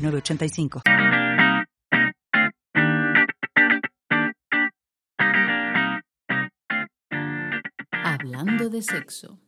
985. 0.00 0.82
Hablando 8.04 8.68
de 8.68 8.82
sexo. 8.82 9.38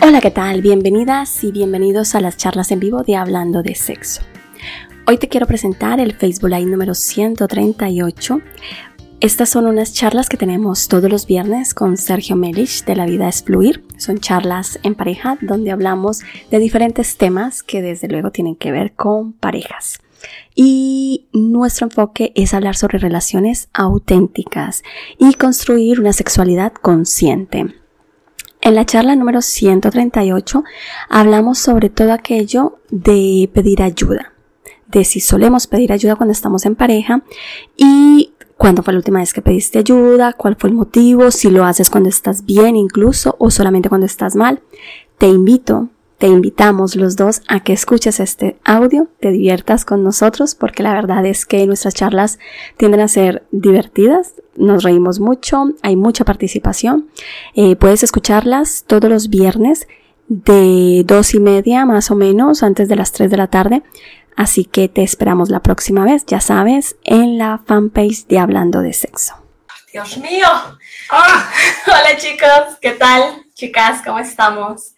Hola, 0.00 0.20
¿qué 0.20 0.30
tal? 0.30 0.62
Bienvenidas 0.62 1.42
y 1.44 1.52
bienvenidos 1.52 2.14
a 2.14 2.20
las 2.20 2.36
charlas 2.36 2.70
en 2.70 2.80
vivo 2.80 3.02
de 3.02 3.16
Hablando 3.16 3.62
de 3.62 3.74
Sexo. 3.74 4.22
Hoy 5.06 5.18
te 5.18 5.28
quiero 5.28 5.46
presentar 5.46 6.00
el 6.00 6.14
Facebook 6.14 6.50
Live 6.50 6.70
número 6.70 6.94
138. 6.94 8.40
Estas 9.20 9.48
son 9.48 9.66
unas 9.66 9.92
charlas 9.94 10.28
que 10.28 10.36
tenemos 10.36 10.86
todos 10.86 11.10
los 11.10 11.26
viernes 11.26 11.74
con 11.74 11.96
Sergio 11.96 12.36
Melich 12.36 12.84
de 12.84 12.94
La 12.94 13.04
Vida 13.04 13.28
es 13.28 13.42
Fluir. 13.42 13.84
Son 13.96 14.20
charlas 14.20 14.78
en 14.84 14.94
pareja 14.94 15.38
donde 15.40 15.72
hablamos 15.72 16.20
de 16.52 16.60
diferentes 16.60 17.16
temas 17.16 17.64
que 17.64 17.82
desde 17.82 18.06
luego 18.06 18.30
tienen 18.30 18.54
que 18.54 18.70
ver 18.70 18.92
con 18.92 19.32
parejas. 19.32 19.98
Y 20.54 21.26
nuestro 21.32 21.86
enfoque 21.86 22.30
es 22.36 22.54
hablar 22.54 22.76
sobre 22.76 22.98
relaciones 22.98 23.68
auténticas 23.72 24.84
y 25.18 25.34
construir 25.34 25.98
una 25.98 26.12
sexualidad 26.12 26.72
consciente. 26.74 27.74
En 28.60 28.74
la 28.76 28.86
charla 28.86 29.16
número 29.16 29.42
138 29.42 30.62
hablamos 31.08 31.58
sobre 31.58 31.90
todo 31.90 32.12
aquello 32.12 32.78
de 32.90 33.50
pedir 33.52 33.82
ayuda, 33.82 34.32
de 34.86 35.02
si 35.02 35.18
solemos 35.18 35.66
pedir 35.66 35.92
ayuda 35.92 36.14
cuando 36.14 36.32
estamos 36.32 36.64
en 36.66 36.76
pareja 36.76 37.24
y 37.76 38.27
cuándo 38.58 38.82
fue 38.82 38.92
la 38.92 38.98
última 38.98 39.20
vez 39.20 39.32
que 39.32 39.40
pediste 39.40 39.78
ayuda, 39.78 40.34
cuál 40.34 40.56
fue 40.56 40.68
el 40.68 40.76
motivo, 40.76 41.30
si 41.30 41.48
lo 41.48 41.64
haces 41.64 41.88
cuando 41.88 42.10
estás 42.10 42.44
bien 42.44 42.76
incluso 42.76 43.36
o 43.38 43.50
solamente 43.50 43.88
cuando 43.88 44.06
estás 44.06 44.36
mal. 44.36 44.60
Te 45.16 45.28
invito, 45.28 45.88
te 46.18 46.26
invitamos 46.26 46.96
los 46.96 47.14
dos 47.14 47.40
a 47.46 47.60
que 47.60 47.72
escuches 47.72 48.18
este 48.18 48.58
audio, 48.64 49.06
te 49.20 49.30
diviertas 49.30 49.84
con 49.84 50.02
nosotros 50.02 50.56
porque 50.56 50.82
la 50.82 50.92
verdad 50.92 51.24
es 51.24 51.46
que 51.46 51.64
nuestras 51.66 51.94
charlas 51.94 52.40
tienden 52.76 53.00
a 53.00 53.08
ser 53.08 53.44
divertidas, 53.52 54.34
nos 54.56 54.82
reímos 54.82 55.20
mucho, 55.20 55.72
hay 55.82 55.94
mucha 55.94 56.24
participación. 56.24 57.06
Eh, 57.54 57.76
puedes 57.76 58.02
escucharlas 58.02 58.84
todos 58.88 59.08
los 59.08 59.30
viernes 59.30 59.86
de 60.26 61.04
dos 61.06 61.32
y 61.32 61.40
media 61.40 61.86
más 61.86 62.10
o 62.10 62.16
menos 62.16 62.64
antes 62.64 62.88
de 62.88 62.96
las 62.96 63.12
tres 63.12 63.30
de 63.30 63.36
la 63.36 63.46
tarde 63.46 63.82
Así 64.38 64.64
que 64.64 64.88
te 64.88 65.02
esperamos 65.02 65.48
la 65.50 65.58
próxima 65.58 66.04
vez, 66.04 66.24
ya 66.24 66.40
sabes, 66.40 66.94
en 67.02 67.38
la 67.38 67.58
fanpage 67.66 68.28
de 68.28 68.38
Hablando 68.38 68.82
de 68.82 68.92
Sexo. 68.92 69.34
Dios 69.92 70.16
mío. 70.18 70.46
Ah, 71.10 71.50
hola 71.88 72.16
chicos, 72.16 72.78
¿qué 72.80 72.92
tal? 72.92 73.20
Chicas, 73.54 74.00
¿cómo 74.06 74.20
estamos? 74.20 74.92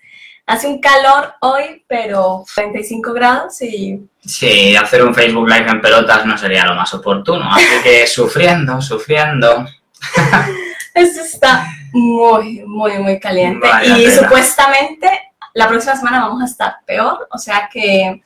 Hace 0.44 0.66
un 0.66 0.78
calor 0.78 1.32
hoy, 1.40 1.82
pero 1.88 2.44
35 2.54 3.14
grados 3.14 3.62
y... 3.62 4.06
Sí, 4.22 4.76
hacer 4.76 5.02
un 5.02 5.14
Facebook 5.14 5.48
Live 5.48 5.70
en 5.70 5.80
pelotas 5.80 6.26
no 6.26 6.36
sería 6.36 6.66
lo 6.66 6.74
más 6.74 6.92
oportuno, 6.92 7.50
así 7.50 7.64
que 7.82 8.06
sufriendo, 8.06 8.82
sufriendo. 8.82 9.64
Esto 10.92 11.22
está 11.22 11.66
muy, 11.92 12.62
muy, 12.66 12.98
muy 12.98 13.18
caliente 13.18 13.66
y 13.86 14.10
supuestamente 14.10 15.08
la 15.54 15.66
próxima 15.66 15.96
semana 15.96 16.26
vamos 16.26 16.42
a 16.42 16.44
estar 16.44 16.76
peor, 16.84 17.26
o 17.30 17.38
sea 17.38 17.70
que 17.72 18.22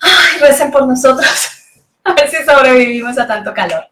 Ay, 0.00 0.38
recen 0.40 0.70
por 0.70 0.86
nosotros. 0.86 1.28
A 2.04 2.14
ver 2.14 2.30
si 2.30 2.36
sobrevivimos 2.44 3.18
a 3.18 3.26
tanto 3.26 3.52
calor. 3.52 3.88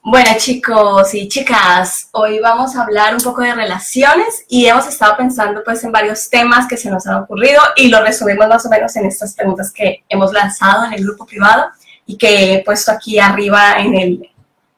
Bueno, 0.00 0.30
chicos 0.38 1.12
y 1.12 1.28
chicas, 1.28 2.08
hoy 2.12 2.38
vamos 2.38 2.74
a 2.74 2.84
hablar 2.84 3.14
un 3.14 3.20
poco 3.20 3.42
de 3.42 3.54
relaciones 3.54 4.46
y 4.48 4.64
hemos 4.64 4.86
estado 4.86 5.18
pensando 5.18 5.62
pues 5.62 5.84
en 5.84 5.92
varios 5.92 6.30
temas 6.30 6.66
que 6.66 6.78
se 6.78 6.88
nos 6.88 7.06
han 7.06 7.16
ocurrido 7.16 7.60
y 7.76 7.88
lo 7.88 8.02
resumimos 8.02 8.48
más 8.48 8.64
o 8.64 8.70
menos 8.70 8.96
en 8.96 9.04
estas 9.04 9.34
preguntas 9.34 9.70
que 9.70 10.04
hemos 10.08 10.32
lanzado 10.32 10.86
en 10.86 10.94
el 10.94 11.04
grupo 11.04 11.26
privado 11.26 11.68
y 12.06 12.16
que 12.16 12.54
he 12.54 12.64
puesto 12.64 12.90
aquí 12.90 13.18
arriba 13.18 13.74
en, 13.78 13.94
el, 13.94 14.30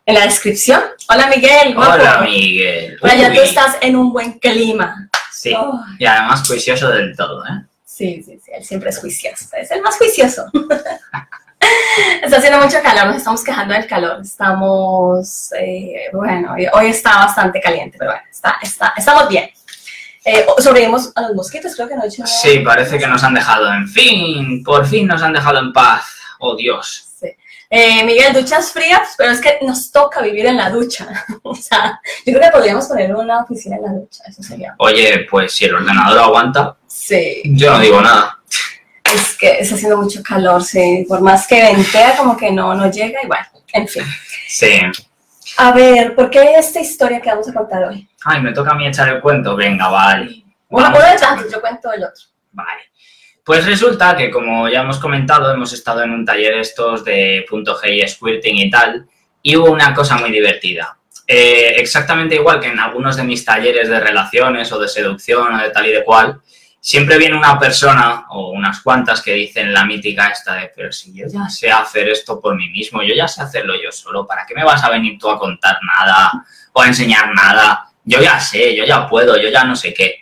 en 0.04 0.14
la 0.14 0.24
descripción. 0.24 0.82
Hola 1.08 1.28
Miguel. 1.28 1.76
Hola 1.76 2.22
Miguel. 2.22 2.98
ya 3.00 3.32
tú 3.32 3.40
estás 3.40 3.76
en 3.80 3.94
un 3.94 4.12
buen 4.12 4.40
clima. 4.40 5.08
Sí, 5.30 5.54
y 6.00 6.04
además 6.04 6.44
juicioso 6.44 6.88
del 6.88 7.16
todo, 7.16 7.46
¿eh? 7.46 7.69
Sí, 8.00 8.22
sí, 8.22 8.40
sí, 8.42 8.50
él 8.50 8.64
siempre 8.64 8.88
es 8.88 8.98
juicioso, 8.98 9.44
es 9.58 9.70
el 9.70 9.82
más 9.82 9.98
juicioso. 9.98 10.46
está 12.22 12.38
haciendo 12.38 12.58
mucho 12.58 12.78
calor, 12.82 13.08
nos 13.08 13.16
estamos 13.16 13.44
quejando 13.44 13.74
del 13.74 13.86
calor, 13.86 14.22
estamos, 14.22 15.52
eh, 15.52 16.08
bueno, 16.10 16.54
hoy 16.72 16.86
está 16.86 17.16
bastante 17.16 17.60
caliente, 17.60 17.98
pero 17.98 18.12
bueno, 18.12 18.26
está, 18.30 18.56
está, 18.62 18.94
estamos 18.96 19.28
bien. 19.28 19.50
Eh, 20.24 20.46
sobrevivimos 20.60 21.12
a 21.14 21.20
los 21.20 21.34
mosquitos, 21.34 21.74
creo 21.74 21.88
que 21.88 21.96
no 21.96 22.04
he 22.04 22.06
hecho 22.06 22.26
Sí, 22.26 22.60
parece 22.60 22.98
que 22.98 23.06
nos 23.06 23.22
han 23.22 23.34
dejado, 23.34 23.70
en 23.70 23.86
fin, 23.86 24.64
por 24.64 24.86
fin 24.86 25.06
nos 25.06 25.20
han 25.20 25.34
dejado 25.34 25.58
en 25.58 25.70
paz, 25.70 26.06
oh 26.38 26.56
Dios. 26.56 27.06
Sí. 27.20 27.28
Eh, 27.68 28.02
Miguel, 28.02 28.32
duchas 28.32 28.72
frías, 28.72 29.14
pero 29.18 29.32
es 29.32 29.42
que 29.42 29.58
nos 29.60 29.92
toca 29.92 30.22
vivir 30.22 30.46
en 30.46 30.56
la 30.56 30.70
ducha. 30.70 31.06
o 31.42 31.54
sea, 31.54 32.00
yo 32.24 32.32
creo 32.32 32.50
que 32.50 32.56
podríamos 32.56 32.86
poner 32.86 33.14
una 33.14 33.40
oficina 33.40 33.76
en 33.76 33.82
la 33.82 33.92
ducha, 33.92 34.24
eso 34.26 34.42
sería. 34.42 34.74
Oye, 34.78 35.26
pues 35.30 35.52
si 35.52 35.66
el 35.66 35.74
ordenador 35.74 36.18
aguanta, 36.18 36.78
Sí. 37.10 37.42
Yo 37.44 37.72
no 37.72 37.80
digo 37.80 38.00
nada. 38.00 38.38
Es 39.02 39.36
que 39.36 39.58
está 39.58 39.74
haciendo 39.74 39.96
mucho 39.96 40.22
calor, 40.22 40.62
sí. 40.62 41.04
Por 41.08 41.20
más 41.20 41.44
que 41.48 41.60
ventea, 41.60 42.16
como 42.16 42.36
que 42.36 42.52
no, 42.52 42.72
no 42.76 42.88
llega, 42.88 43.20
igual. 43.24 43.44
En 43.72 43.88
fin. 43.88 44.04
Sí. 44.46 44.80
A 45.56 45.72
ver, 45.72 46.14
¿por 46.14 46.30
qué 46.30 46.54
esta 46.56 46.78
historia 46.78 47.20
que 47.20 47.28
vamos 47.28 47.48
a 47.48 47.52
contar 47.52 47.82
hoy? 47.82 48.08
Ay, 48.24 48.40
me 48.40 48.52
toca 48.52 48.70
a 48.70 48.74
mí 48.74 48.86
echar 48.86 49.08
el 49.08 49.20
cuento. 49.20 49.56
Venga, 49.56 49.88
vale. 49.88 50.44
Bueno, 50.68 50.90
uno 50.90 51.04
de 51.04 51.18
tantos, 51.18 51.50
yo 51.50 51.60
cuento 51.60 51.92
el 51.92 52.04
otro. 52.04 52.22
Vale. 52.52 52.82
Pues 53.44 53.66
resulta 53.66 54.16
que, 54.16 54.30
como 54.30 54.68
ya 54.68 54.82
hemos 54.82 55.00
comentado, 55.00 55.52
hemos 55.52 55.72
estado 55.72 56.04
en 56.04 56.12
un 56.12 56.24
taller 56.24 56.58
estos 56.58 57.04
de 57.04 57.44
punto 57.50 57.76
G 57.76 58.04
y 58.04 58.06
squirting 58.06 58.56
y 58.56 58.70
tal, 58.70 59.08
y 59.42 59.56
hubo 59.56 59.72
una 59.72 59.92
cosa 59.92 60.16
muy 60.16 60.30
divertida. 60.30 60.96
Eh, 61.26 61.74
exactamente 61.78 62.36
igual 62.36 62.60
que 62.60 62.68
en 62.68 62.78
algunos 62.78 63.16
de 63.16 63.24
mis 63.24 63.44
talleres 63.44 63.88
de 63.88 63.98
relaciones 63.98 64.70
o 64.70 64.78
de 64.78 64.86
seducción 64.86 65.54
o 65.54 65.58
de 65.60 65.70
tal 65.70 65.86
y 65.86 65.92
de 65.92 66.04
cual, 66.04 66.40
siempre 66.80 67.18
viene 67.18 67.36
una 67.36 67.58
persona 67.58 68.24
o 68.30 68.50
unas 68.50 68.80
cuantas 68.80 69.20
que 69.20 69.34
dicen 69.34 69.72
la 69.72 69.84
mítica 69.84 70.28
esta 70.28 70.54
de, 70.54 70.72
pero 70.74 70.90
si 70.90 71.12
yo 71.12 71.26
ya 71.28 71.48
sé 71.48 71.70
hacer 71.70 72.08
esto 72.08 72.40
por 72.40 72.56
mí 72.56 72.70
mismo, 72.70 73.02
yo 73.02 73.14
ya 73.14 73.28
sé 73.28 73.42
hacerlo 73.42 73.74
yo 73.80 73.92
solo, 73.92 74.26
¿para 74.26 74.46
qué 74.46 74.54
me 74.54 74.64
vas 74.64 74.82
a 74.82 74.90
venir 74.90 75.18
tú 75.18 75.28
a 75.28 75.38
contar 75.38 75.78
nada 75.82 76.32
o 76.72 76.80
a 76.80 76.86
enseñar 76.86 77.34
nada? 77.34 77.86
Yo 78.02 78.20
ya 78.20 78.40
sé, 78.40 78.74
yo 78.74 78.84
ya 78.84 79.06
puedo, 79.06 79.36
yo 79.36 79.50
ya 79.50 79.64
no 79.64 79.76
sé 79.76 79.92
qué. 79.92 80.16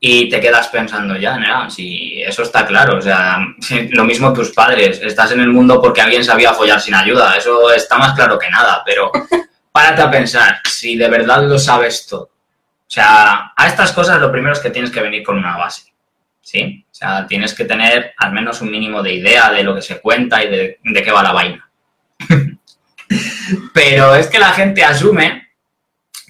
Y 0.00 0.28
te 0.28 0.40
quedas 0.40 0.68
pensando 0.68 1.16
ya, 1.16 1.38
¿no? 1.38 1.70
si 1.70 2.20
eso 2.20 2.42
está 2.42 2.66
claro, 2.66 2.98
o 2.98 3.00
sea, 3.00 3.38
lo 3.90 4.04
mismo 4.04 4.32
tus 4.32 4.50
padres, 4.50 5.00
estás 5.00 5.30
en 5.30 5.40
el 5.40 5.48
mundo 5.48 5.80
porque 5.80 6.02
alguien 6.02 6.24
sabía 6.24 6.52
follar 6.52 6.80
sin 6.80 6.94
ayuda, 6.94 7.36
eso 7.36 7.72
está 7.72 7.96
más 7.96 8.14
claro 8.14 8.38
que 8.38 8.50
nada, 8.50 8.82
pero 8.84 9.10
párate 9.72 10.02
a 10.02 10.10
pensar, 10.10 10.60
si 10.64 10.96
de 10.96 11.08
verdad 11.08 11.44
lo 11.44 11.58
sabes 11.58 12.06
todo, 12.06 12.33
sea, 12.94 13.52
a 13.56 13.66
estas 13.66 13.92
cosas 13.92 14.20
lo 14.20 14.30
primero 14.30 14.52
es 14.52 14.60
que 14.60 14.70
tienes 14.70 14.90
que 14.90 15.00
venir 15.00 15.24
con 15.24 15.36
una 15.36 15.56
base, 15.56 15.92
¿sí? 16.40 16.86
O 16.88 16.94
sea, 16.94 17.26
tienes 17.26 17.52
que 17.52 17.64
tener 17.64 18.14
al 18.16 18.32
menos 18.32 18.60
un 18.60 18.70
mínimo 18.70 19.02
de 19.02 19.14
idea 19.14 19.50
de 19.50 19.64
lo 19.64 19.74
que 19.74 19.82
se 19.82 20.00
cuenta 20.00 20.44
y 20.44 20.48
de, 20.48 20.78
qué 21.02 21.10
va 21.10 21.22
la 21.22 21.32
vaina. 21.32 21.68
Pero 23.74 24.14
es 24.14 24.28
que 24.28 24.38
la 24.38 24.52
gente 24.52 24.84
asume, 24.84 25.48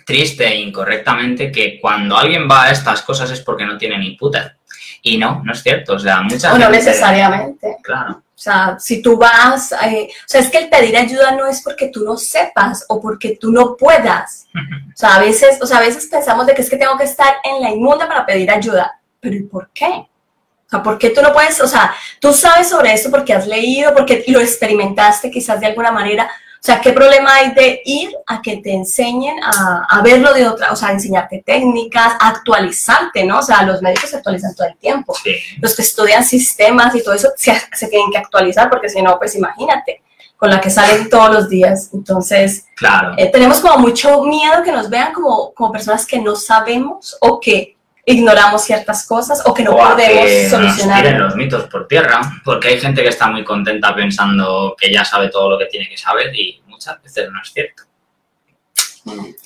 triste 0.06 0.46
e 0.46 0.60
incorrectamente, 0.60 1.52
que 1.52 1.78
cuando 1.78 2.16
alguien 2.16 2.48
va 2.50 2.64
a 2.64 2.70
estas 2.70 3.02
cosas 3.02 3.30
es 3.30 3.40
porque 3.40 3.66
no 3.66 3.76
tiene 3.76 3.98
ni 3.98 4.16
puta. 4.16 4.56
Y 5.02 5.18
no, 5.18 5.42
no 5.44 5.52
es 5.52 5.62
cierto. 5.62 5.94
O 5.94 5.98
sea, 5.98 6.22
muchas 6.22 6.52
O 6.52 6.58
no 6.58 6.70
necesariamente. 6.70 7.76
Claro. 7.82 8.23
O 8.36 8.38
sea, 8.44 8.76
si 8.80 9.00
tú 9.00 9.16
vas, 9.16 9.72
eh, 9.86 10.08
o 10.10 10.28
sea, 10.28 10.40
es 10.40 10.50
que 10.50 10.58
el 10.58 10.68
pedir 10.68 10.96
ayuda 10.96 11.30
no 11.32 11.46
es 11.46 11.62
porque 11.62 11.88
tú 11.88 12.04
no 12.04 12.16
sepas 12.16 12.84
o 12.88 13.00
porque 13.00 13.38
tú 13.40 13.52
no 13.52 13.76
puedas. 13.76 14.46
O 14.52 14.96
sea, 14.96 15.16
a 15.16 15.20
veces, 15.20 15.58
o 15.62 15.66
sea, 15.66 15.78
a 15.78 15.82
veces 15.82 16.06
pensamos 16.06 16.46
de 16.46 16.54
que 16.54 16.62
es 16.62 16.68
que 16.68 16.76
tengo 16.76 16.98
que 16.98 17.04
estar 17.04 17.36
en 17.44 17.62
la 17.62 17.70
inmunda 17.70 18.08
para 18.08 18.26
pedir 18.26 18.50
ayuda. 18.50 19.00
Pero 19.20 19.36
¿y 19.36 19.42
por 19.44 19.70
qué? 19.72 19.86
O 19.86 20.68
sea, 20.68 20.82
¿por 20.82 20.98
qué 20.98 21.10
tú 21.10 21.22
no 21.22 21.32
puedes? 21.32 21.60
O 21.60 21.68
sea, 21.68 21.94
tú 22.18 22.32
sabes 22.32 22.68
sobre 22.68 22.92
eso 22.92 23.08
porque 23.10 23.32
has 23.32 23.46
leído, 23.46 23.94
porque 23.94 24.24
lo 24.26 24.40
experimentaste 24.40 25.30
quizás 25.30 25.60
de 25.60 25.66
alguna 25.66 25.92
manera. 25.92 26.28
O 26.64 26.66
sea, 26.66 26.80
¿qué 26.80 26.94
problema 26.94 27.34
hay 27.34 27.50
de 27.52 27.82
ir 27.84 28.16
a 28.26 28.40
que 28.40 28.56
te 28.56 28.72
enseñen 28.72 29.36
a, 29.44 29.84
a 29.86 30.00
verlo 30.00 30.32
de 30.32 30.48
otra, 30.48 30.72
o 30.72 30.76
sea, 30.76 30.92
enseñarte 30.92 31.42
técnicas, 31.44 32.14
actualizarte, 32.18 33.22
¿no? 33.26 33.40
O 33.40 33.42
sea, 33.42 33.64
los 33.64 33.82
médicos 33.82 34.08
se 34.08 34.16
actualizan 34.16 34.54
todo 34.54 34.68
el 34.68 34.76
tiempo. 34.78 35.14
Sí. 35.22 35.34
Los 35.60 35.76
que 35.76 35.82
estudian 35.82 36.24
sistemas 36.24 36.94
y 36.94 37.04
todo 37.04 37.12
eso 37.12 37.28
se, 37.36 37.52
se 37.74 37.88
tienen 37.88 38.10
que 38.10 38.16
actualizar 38.16 38.70
porque 38.70 38.88
si 38.88 39.02
no, 39.02 39.18
pues 39.18 39.34
imagínate, 39.34 40.00
con 40.38 40.48
la 40.48 40.58
que 40.58 40.70
salen 40.70 41.10
todos 41.10 41.30
los 41.34 41.48
días. 41.50 41.90
Entonces, 41.92 42.64
Claro. 42.76 43.12
eh, 43.18 43.30
tenemos 43.30 43.60
como 43.60 43.76
mucho 43.80 44.22
miedo 44.22 44.62
que 44.62 44.72
nos 44.72 44.88
vean 44.88 45.12
como, 45.12 45.52
como 45.52 45.70
personas 45.70 46.06
que 46.06 46.18
no 46.18 46.34
sabemos 46.34 47.14
o 47.20 47.40
que 47.40 47.73
ignoramos 48.06 48.62
ciertas 48.62 49.06
cosas 49.06 49.42
o 49.46 49.54
que 49.54 49.62
no 49.62 49.72
O 49.72 49.78
podemos 49.78 50.24
que 50.26 50.42
nos 50.42 50.50
solucionar. 50.50 51.02
tiren 51.02 51.20
los 51.20 51.34
mitos 51.36 51.64
por 51.64 51.88
tierra, 51.88 52.20
porque 52.44 52.68
hay 52.68 52.80
gente 52.80 53.02
que 53.02 53.08
está 53.08 53.28
muy 53.28 53.44
contenta 53.44 53.94
pensando 53.94 54.74
que 54.78 54.92
ya 54.92 55.04
sabe 55.04 55.28
todo 55.30 55.50
lo 55.50 55.58
que 55.58 55.66
tiene 55.66 55.88
que 55.88 55.96
saber 55.96 56.34
y 56.34 56.62
muchas 56.66 57.02
veces 57.02 57.30
no 57.30 57.40
es 57.40 57.52
cierto. 57.52 57.82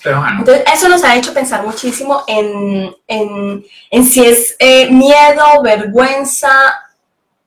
Pero 0.05 0.21
bueno, 0.21 0.39
Entonces, 0.39 0.65
eso 0.73 0.89
nos 0.89 1.03
ha 1.03 1.17
hecho 1.17 1.35
pensar 1.35 1.65
muchísimo 1.65 2.23
en, 2.29 2.95
en, 3.09 3.65
en 3.91 4.05
si 4.05 4.25
es 4.25 4.55
eh, 4.61 4.89
miedo, 4.91 5.63
vergüenza, 5.63 6.51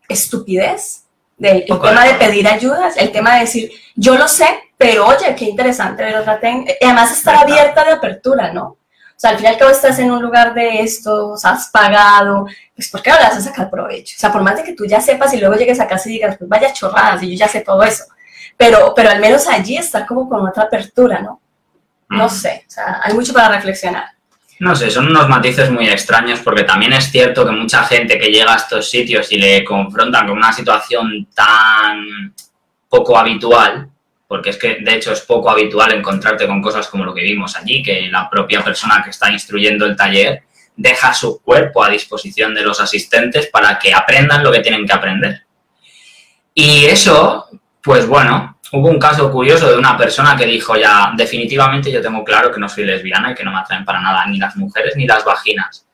estupidez, 0.10 1.04
del 1.38 1.64
el 1.68 1.80
tema 1.80 2.06
de 2.06 2.14
pedir 2.16 2.48
ayudas, 2.48 2.98
el 2.98 3.12
tema 3.12 3.36
de 3.36 3.42
decir, 3.42 3.72
yo 3.96 4.16
lo 4.16 4.28
sé, 4.28 4.46
pero 4.78 5.08
oye, 5.08 5.34
qué 5.38 5.46
interesante 5.46 6.04
ver 6.04 6.18
otra 6.18 6.40
técnica. 6.40 6.74
Y 6.80 6.86
además 6.86 7.12
estar 7.12 7.36
abierta 7.36 7.84
de 7.86 7.92
apertura, 7.92 8.52
¿no? 8.52 8.78
O 9.22 9.24
sea, 9.24 9.30
al 9.30 9.38
fin 9.38 9.46
y 9.46 9.50
al 9.50 9.58
cabo 9.58 9.70
estás 9.70 10.00
en 10.00 10.10
un 10.10 10.20
lugar 10.20 10.52
de 10.56 10.82
estos, 10.82 11.46
has 11.46 11.70
pagado, 11.70 12.48
pues 12.74 12.90
¿por 12.90 13.04
qué 13.04 13.12
no 13.12 13.18
le 13.18 13.24
vas 13.26 13.38
a 13.38 13.42
sacar 13.42 13.70
provecho? 13.70 14.16
O 14.18 14.20
sea, 14.20 14.32
por 14.32 14.42
más 14.42 14.56
de 14.56 14.64
que 14.64 14.74
tú 14.74 14.84
ya 14.88 15.00
sepas 15.00 15.32
y 15.36 15.40
luego 15.40 15.54
llegues 15.54 15.80
a 15.80 15.88
casa 15.88 16.10
y 16.10 16.14
digas, 16.14 16.38
pues 16.40 16.50
vaya 16.50 16.74
chorradas, 16.74 17.22
y 17.22 17.30
yo 17.30 17.38
ya 17.38 17.48
sé 17.48 17.62
todo 17.62 17.84
eso. 17.84 18.06
Pero, 18.58 18.94
pero 18.96 19.12
al 19.12 19.20
menos 19.20 19.48
allí 19.48 19.78
estar 19.78 20.08
como 20.08 20.28
con 20.28 20.48
otra 20.48 20.64
apertura, 20.64 21.22
¿no? 21.22 21.40
No 22.10 22.26
mm, 22.26 22.30
sé, 22.32 22.66
o 22.68 22.72
sea, 22.72 23.00
hay 23.04 23.14
mucho 23.14 23.32
para 23.32 23.50
reflexionar. 23.50 24.06
no 24.58 24.76
sé, 24.76 24.90
son 24.90 25.06
unos 25.06 25.30
matices 25.30 25.70
muy 25.70 25.88
extraños 25.88 26.40
porque 26.40 26.64
también 26.64 26.94
es 26.94 27.12
cierto 27.12 27.46
que 27.46 27.52
mucha 27.52 27.84
gente 27.84 28.18
que 28.18 28.32
llega 28.32 28.54
a 28.54 28.58
estos 28.58 28.90
sitios 28.90 29.32
y 29.32 29.38
le 29.38 29.64
confrontan 29.64 30.30
con 30.30 30.38
una 30.38 30.52
situación 30.52 31.28
tan 31.36 32.34
poco 32.90 33.16
habitual, 33.16 33.88
porque 34.32 34.52
es 34.52 34.58
que 34.58 34.78
de 34.80 34.96
hecho 34.96 35.12
es 35.12 35.20
poco 35.20 35.50
habitual 35.50 35.92
encontrarte 35.92 36.48
con 36.48 36.62
cosas 36.62 36.88
como 36.88 37.04
lo 37.04 37.14
que 37.14 37.22
vimos 37.22 37.54
allí, 37.58 37.84
que 37.84 38.08
la 38.10 38.30
propia 38.30 38.64
persona 38.64 39.02
que 39.04 39.10
está 39.10 39.30
instruyendo 39.30 39.86
el 39.86 39.98
taller 39.98 40.44
deja 40.74 41.14
su 41.14 41.42
cuerpo 41.42 41.84
a 41.84 41.90
disposición 41.90 42.56
de 42.56 42.62
los 42.62 42.80
asistentes 42.80 43.48
para 43.48 43.78
que 43.78 43.94
aprendan 43.94 44.42
lo 44.42 44.50
que 44.50 44.62
tienen 44.62 44.86
que 44.86 44.94
aprender. 44.94 45.42
Y 46.54 46.86
eso, 46.86 47.50
pues 47.84 48.08
bueno, 48.08 48.58
hubo 48.72 48.88
un 48.88 48.98
caso 48.98 49.30
curioso 49.30 49.70
de 49.70 49.78
una 49.78 49.98
persona 49.98 50.38
que 50.38 50.46
dijo 50.46 50.78
ya, 50.78 51.12
definitivamente 51.14 51.92
yo 51.92 52.02
tengo 52.02 52.24
claro 52.24 52.54
que 52.54 52.60
no 52.62 52.70
soy 52.70 52.86
lesbiana 52.86 53.34
y 53.34 53.36
que 53.36 53.44
no 53.44 53.52
me 53.52 53.60
atraen 53.60 53.84
para 53.84 54.00
nada 54.00 54.26
ni 54.28 54.38
las 54.38 54.56
mujeres 54.56 54.96
ni 54.96 55.06
las 55.06 55.26
vaginas. 55.26 55.86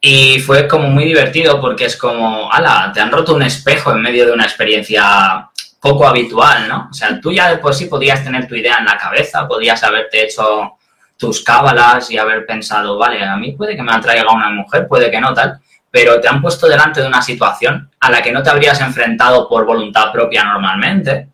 Y 0.00 0.40
fue 0.40 0.66
como 0.66 0.88
muy 0.88 1.04
divertido 1.04 1.60
porque 1.60 1.84
es 1.84 1.96
como, 1.96 2.52
ala, 2.52 2.90
te 2.92 3.00
han 3.00 3.12
roto 3.12 3.36
un 3.36 3.42
espejo 3.44 3.92
en 3.92 4.02
medio 4.02 4.26
de 4.26 4.32
una 4.32 4.46
experiencia 4.46 5.48
poco 5.80 6.06
habitual, 6.06 6.68
¿no? 6.68 6.88
O 6.90 6.94
sea, 6.94 7.20
tú 7.20 7.32
ya 7.32 7.50
de 7.50 7.58
por 7.58 7.74
sí 7.74 7.86
podías 7.86 8.22
tener 8.22 8.46
tu 8.48 8.54
idea 8.54 8.76
en 8.78 8.86
la 8.86 8.96
cabeza, 8.96 9.46
podías 9.46 9.82
haberte 9.82 10.24
hecho 10.24 10.78
tus 11.16 11.42
cábalas 11.42 12.10
y 12.10 12.18
haber 12.18 12.46
pensado, 12.46 12.96
vale, 12.96 13.24
a 13.24 13.36
mí 13.36 13.52
puede 13.52 13.76
que 13.76 13.82
me 13.82 13.92
atraiga 13.92 14.32
una 14.32 14.50
mujer, 14.50 14.86
puede 14.86 15.10
que 15.10 15.20
no, 15.20 15.34
tal, 15.34 15.58
pero 15.90 16.20
te 16.20 16.28
han 16.28 16.40
puesto 16.40 16.68
delante 16.68 17.00
de 17.00 17.08
una 17.08 17.22
situación 17.22 17.90
a 18.00 18.10
la 18.10 18.22
que 18.22 18.32
no 18.32 18.42
te 18.42 18.50
habrías 18.50 18.80
enfrentado 18.80 19.48
por 19.48 19.64
voluntad 19.64 20.12
propia 20.12 20.44
normalmente 20.44 21.28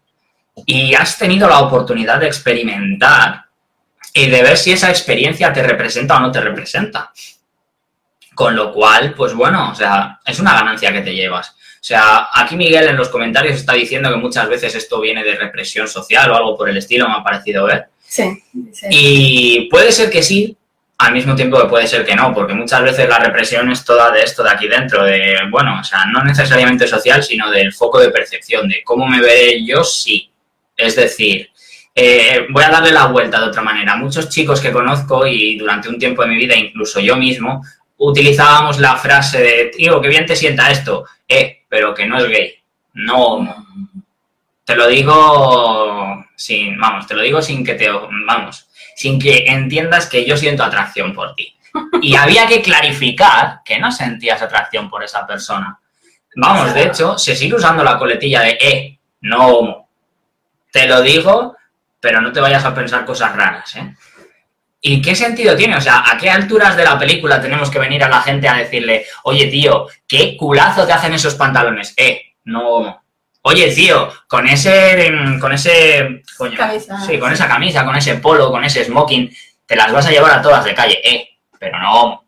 y 0.67 0.95
has 0.95 1.19
tenido 1.19 1.49
la 1.49 1.61
oportunidad 1.61 2.21
de 2.21 2.27
experimentar 2.27 3.45
y 4.13 4.31
de 4.31 4.43
ver 4.43 4.57
si 4.57 4.73
esa 4.73 4.91
experiencia 4.91 5.53
te 5.53 5.63
representa 5.63 6.17
o 6.17 6.21
no 6.21 6.31
te 6.31 6.41
representa. 6.41 7.13
Con 8.35 8.55
lo 8.55 8.73
cual, 8.73 9.15
pues 9.15 9.35
bueno, 9.35 9.71
o 9.71 9.75
sea, 9.75 10.21
es 10.25 10.39
una 10.39 10.55
ganancia 10.55 10.93
que 10.93 11.03
te 11.03 11.15
llevas. 11.15 11.54
O 11.85 11.87
sea, 11.87 12.31
aquí 12.33 12.57
Miguel 12.57 12.89
en 12.89 12.97
los 12.97 13.11
comentarios 13.11 13.57
está 13.57 13.75
diciendo 13.75 14.09
que 14.09 14.17
muchas 14.17 14.49
veces 14.49 14.75
esto 14.75 15.03
viene 15.03 15.23
de 15.23 15.35
represión 15.35 15.87
social 15.87 16.31
o 16.31 16.35
algo 16.35 16.57
por 16.57 16.71
el 16.71 16.79
estilo, 16.79 17.07
me 17.07 17.17
ha 17.17 17.23
parecido 17.23 17.67
ver. 17.67 17.89
Sí, 18.01 18.43
sí. 18.73 18.87
Y 18.89 19.69
puede 19.69 19.93
ser 19.93 20.09
que 20.09 20.23
sí, 20.23 20.57
al 20.97 21.13
mismo 21.13 21.37
tiempo 21.37 21.61
que 21.61 21.69
puede 21.69 21.87
ser 21.87 22.07
que 22.07 22.17
no, 22.17 22.33
porque 22.33 22.55
muchas 22.55 22.83
veces 22.83 23.07
la 23.07 23.19
represión 23.19 23.71
es 23.71 23.85
toda 23.85 24.11
de 24.11 24.23
esto 24.23 24.43
de 24.43 24.49
aquí 24.49 24.67
dentro, 24.67 25.05
de, 25.05 25.37
bueno, 25.51 25.79
o 25.79 25.85
sea, 25.85 26.07
no 26.07 26.25
necesariamente 26.25 26.87
social, 26.87 27.23
sino 27.23 27.51
del 27.51 27.71
foco 27.75 28.01
de 28.01 28.09
percepción, 28.09 28.67
de 28.67 28.83
cómo 28.83 29.07
me 29.07 29.21
veré 29.21 29.63
yo 29.63 29.85
sí. 29.85 30.31
Es 30.75 30.97
decir, 30.97 31.51
eh, 31.95 32.47
voy 32.49 32.65
a 32.65 32.71
darle 32.71 32.93
la 32.93 33.09
vuelta 33.09 33.39
de 33.39 33.49
otra 33.49 33.61
manera. 33.61 33.95
Muchos 33.97 34.31
chicos 34.31 34.59
que 34.59 34.73
conozco 34.73 35.27
y 35.27 35.59
durante 35.59 35.91
un 35.91 35.99
tiempo 35.99 36.23
de 36.23 36.29
mi 36.29 36.37
vida, 36.37 36.57
incluso 36.57 36.99
yo 36.99 37.15
mismo, 37.17 37.63
utilizábamos 37.99 38.81
la 38.81 38.97
frase 38.97 39.43
de, 39.43 39.65
tío, 39.67 40.01
qué 40.01 40.09
bien 40.09 40.25
te 40.25 40.35
sienta 40.35 40.71
esto, 40.71 41.05
eh, 41.29 41.64
pero 41.75 41.93
que 41.93 42.07
no 42.07 42.19
es 42.19 42.29
gay, 42.29 42.55
no 42.93 43.17
homo. 43.17 43.67
Te 44.65 44.77
lo 44.77 44.87
digo 44.87 46.25
sin, 46.37 46.79
vamos, 46.79 47.05
te 47.09 47.15
lo 47.15 47.23
digo 47.23 47.43
sin 47.43 47.65
que 47.65 47.75
te, 47.75 47.91
vamos, 47.91 48.69
sin 48.95 49.19
que 49.19 49.45
entiendas 49.49 50.09
que 50.09 50.25
yo 50.25 50.37
siento 50.37 50.63
atracción 50.63 51.13
por 51.13 51.35
ti. 51.35 51.53
Y 52.01 52.15
había 52.15 52.47
que 52.47 52.63
clarificar 52.63 53.63
que 53.65 53.81
no 53.81 53.91
sentías 53.91 54.41
atracción 54.41 54.89
por 54.89 55.03
esa 55.03 55.27
persona. 55.27 55.81
Vamos, 56.37 56.73
de 56.75 56.85
hecho, 56.85 57.19
se 57.19 57.35
sigue 57.35 57.57
usando 57.57 57.83
la 57.83 57.99
coletilla 57.99 58.43
de, 58.43 58.57
eh, 58.61 58.99
no 59.23 59.49
homo. 59.49 59.89
Te 60.71 60.87
lo 60.87 61.03
digo, 61.03 61.57
pero 61.99 62.21
no 62.21 62.31
te 62.31 62.39
vayas 62.39 62.65
a 62.65 62.73
pensar 62.73 63.05
cosas 63.05 63.35
raras, 63.35 63.75
¿eh? 63.75 63.97
¿Y 64.87 65.01
qué 65.01 65.17
sentido 65.17 65.57
tiene? 65.57 65.79
O 65.79 65.81
sea, 65.81 66.05
¿a 66.07 66.19
qué 66.19 66.29
alturas 66.29 66.77
de 66.77 66.85
la 66.85 66.99
película 66.99 67.41
tenemos 67.41 67.71
que 67.71 67.79
venir 67.79 68.05
a 68.05 68.09
la 68.11 68.21
gente 68.21 68.47
a 68.47 68.59
decirle, 68.59 69.07
oye, 69.23 69.47
tío, 69.47 69.87
qué 70.07 70.37
culazo 70.37 70.87
te 70.87 70.93
hacen 70.93 71.15
esos 71.15 71.37
pantalones? 71.37 71.95
Eh, 71.97 72.35
no. 72.45 73.03
Oye, 73.41 73.75
tío, 73.75 74.11
con 74.29 74.47
ese, 74.47 75.07
em, 75.07 75.41
con 75.41 75.53
ese, 75.53 76.23
coño, 76.37 76.59
Camisa. 76.59 77.01
sí, 77.01 77.19
con 77.19 77.33
esa 77.33 77.49
camisa, 77.49 77.83
con 77.83 77.97
ese 77.97 78.17
polo, 78.17 78.51
con 78.51 78.63
ese 78.63 78.85
smoking, 78.85 79.35
te 79.65 79.75
las 79.75 79.91
vas 79.91 80.05
a 80.05 80.11
llevar 80.11 80.33
a 80.33 80.43
todas 80.43 80.67
de 80.67 80.75
calle, 80.75 81.01
eh, 81.03 81.31
pero 81.59 81.81
no. 81.81 82.23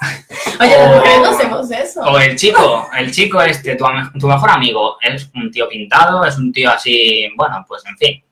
Oye, 0.60 0.76
no 1.22 1.30
hacemos 1.30 1.70
eso. 1.70 2.00
O 2.00 2.18
el 2.18 2.34
chico, 2.34 2.90
el 2.98 3.12
chico 3.12 3.40
este, 3.42 3.76
tu, 3.76 3.84
tu 4.18 4.26
mejor 4.26 4.50
amigo, 4.50 4.98
es 5.00 5.30
un 5.36 5.52
tío 5.52 5.68
pintado, 5.68 6.24
es 6.24 6.36
un 6.36 6.52
tío 6.52 6.72
así, 6.72 7.28
bueno, 7.36 7.64
pues 7.68 7.84
en 7.86 7.96
fin, 7.96 8.24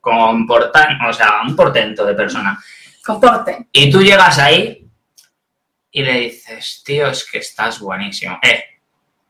con 0.00 0.44
portan, 0.44 1.00
o 1.02 1.12
sea, 1.12 1.42
un 1.46 1.54
portento 1.54 2.04
de 2.04 2.14
persona. 2.14 2.58
Comporte. 3.04 3.66
Y 3.72 3.90
tú 3.90 4.02
llegas 4.02 4.38
ahí 4.38 4.86
y 5.90 6.02
le 6.02 6.12
dices, 6.20 6.82
tío, 6.84 7.08
es 7.08 7.24
que 7.28 7.38
estás 7.38 7.80
buenísimo, 7.80 8.38
eh, 8.42 8.62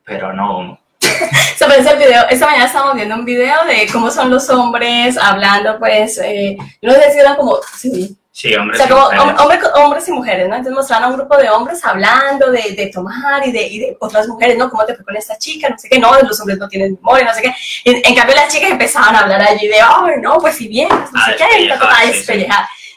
pero 0.04 0.32
no 0.32 0.58
homo. 0.58 0.80
Se 1.56 1.64
parece 1.66 1.90
el 1.92 1.98
video. 1.98 2.26
Esta 2.28 2.46
mañana 2.46 2.66
estábamos 2.66 2.94
viendo 2.96 3.14
un 3.14 3.24
video 3.24 3.64
de 3.64 3.88
cómo 3.90 4.10
son 4.10 4.30
los 4.30 4.48
hombres 4.50 5.16
hablando, 5.16 5.78
pues, 5.78 6.18
eh, 6.18 6.56
no 6.82 6.92
sé 6.92 7.12
si 7.12 7.18
eran 7.18 7.36
como, 7.36 7.58
sí, 7.76 8.16
Sí, 8.32 8.54
hombre. 8.54 8.74
o 8.76 8.78
sea, 8.78 8.86
sí, 8.86 8.92
como 8.92 9.04
mujeres. 9.06 9.24
hom- 9.24 9.40
hombre- 9.42 9.82
hombres 9.82 10.08
y 10.08 10.12
mujeres, 10.12 10.48
¿no? 10.48 10.54
Entonces 10.56 10.74
mostraron 10.76 11.04
a 11.04 11.08
un 11.08 11.16
grupo 11.18 11.36
de 11.36 11.50
hombres 11.50 11.84
hablando 11.84 12.50
de, 12.50 12.72
de 12.74 12.86
tomar 12.92 13.46
y 13.46 13.52
de, 13.52 13.62
y 13.66 13.78
de 13.80 13.96
otras 14.00 14.28
mujeres, 14.28 14.56
¿no? 14.56 14.70
¿Cómo 14.70 14.84
te 14.86 14.94
fue 14.94 15.04
con 15.04 15.16
esta 15.16 15.36
chica? 15.38 15.68
No 15.68 15.76
sé 15.78 15.88
qué, 15.88 15.98
no, 15.98 16.12
los 16.20 16.38
hombres 16.40 16.58
no 16.58 16.68
tienen 16.68 16.94
memoria, 16.94 17.24
no 17.24 17.34
sé 17.34 17.42
qué. 17.42 17.54
En, 17.84 18.00
en 18.04 18.14
cambio, 18.14 18.36
las 18.36 18.52
chicas 18.52 18.70
empezaban 18.70 19.14
a 19.16 19.20
hablar 19.20 19.40
allí 19.42 19.66
de, 19.68 19.80
ay, 19.80 20.14
no, 20.22 20.38
pues 20.38 20.56
si 20.56 20.68
bien, 20.68 20.88
no 20.88 21.06
sé 21.06 21.36
qué, 21.36 21.62
y 21.62 21.66
sí, 22.12 22.18
sí. 22.42 22.46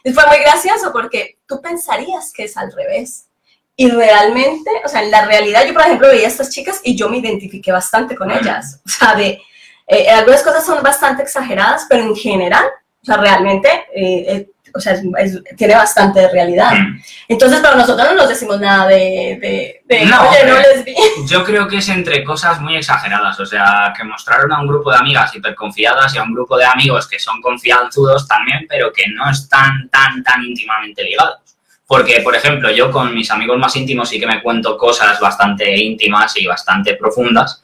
Y 0.03 0.12
fue 0.12 0.25
muy 0.27 0.39
gracioso 0.39 0.91
porque 0.91 1.38
tú 1.48 1.62
pensarías 1.62 2.31
que 2.33 2.43
es 2.43 2.57
al 2.57 2.72
revés. 2.72 3.27
Y 3.75 3.89
realmente, 3.89 4.69
o 4.86 4.88
sea, 4.88 5.01
en 5.01 5.10
la 5.10 5.25
realidad 5.25 5.65
yo, 5.65 5.74
por 5.74 5.81
ejemplo, 5.81 6.10
veía 6.10 6.27
a 6.27 6.29
estas 6.29 6.50
chicas 6.50 6.81
y 6.83 6.95
yo 6.95 7.10
me 7.10 7.17
identifiqué 7.17 7.72
bastante 7.72 8.15
con 8.15 8.29
ellas. 8.29 8.81
O 8.86 8.89
sea, 8.89 9.15
de, 9.15 9.39
eh, 9.88 10.10
algunas 10.10 10.43
cosas 10.43 10.65
son 10.65 10.83
bastante 10.83 11.24
exageradas, 11.24 11.86
pero 11.89 12.03
en 12.03 12.15
general, 12.15 12.65
o 13.01 13.05
sea, 13.05 13.17
realmente, 13.17 13.69
eh, 13.95 14.25
eh, 14.27 14.50
o 14.75 14.80
sea, 14.80 14.94
es- 14.94 15.42
tiene 15.56 15.75
bastante 15.75 16.20
de 16.22 16.30
realidad. 16.30 16.72
Mm. 16.74 17.01
Entonces, 17.27 17.60
pero 17.62 17.75
nosotros 17.75 18.08
no 18.10 18.15
nos 18.15 18.30
decimos 18.30 18.60
nada 18.60 18.88
de, 18.88 19.38
de, 19.39 19.82
de, 19.86 20.06
No, 20.06 20.30
oye, 20.30 20.46
no 20.46 20.56
hombre. 20.56 20.65
les 20.75 20.86
vi. 20.86 20.96
Yo 21.27 21.44
creo 21.44 21.68
que 21.68 21.77
es 21.77 21.89
entre 21.89 22.24
cosas 22.24 22.60
muy 22.60 22.75
exageradas, 22.75 23.39
o 23.39 23.46
sea, 23.46 23.94
que 23.96 24.03
mostraron 24.03 24.51
a 24.51 24.60
un 24.62 24.68
grupo 24.68 24.92
de 24.92 24.98
amigas 24.98 25.36
hiperconfiadas 25.36 26.13
y 26.15 26.18
a 26.18 26.24
un 26.24 26.34
grupo 26.34 26.58
de 26.58 26.65
amigos 26.65 27.08
que 27.08 27.20
son 27.20 27.42
confianzudos 27.42 28.27
también, 28.27 28.65
pero 28.68 28.92
que 28.92 29.03
no 29.13 29.30
están 29.30 29.89
tan, 29.89 30.24
tan 30.24 30.44
íntimamente 30.44 31.03
ligados. 31.03 31.38
Porque, 31.86 32.22
por 32.22 32.36
ejemplo, 32.36 32.72
yo 32.72 32.89
con 32.89 33.13
mis 33.13 33.30
amigos 33.30 33.60
más 33.60 33.75
íntimos 33.75 34.10
sí 34.10 34.20
que 34.20 34.25
me 34.25 34.42
cuento 34.42 34.77
cosas 34.77 35.20
bastante 35.20 35.77
íntimas 35.77 36.36
y 36.38 36.48
bastante 36.48 36.96
profundas, 36.96 37.62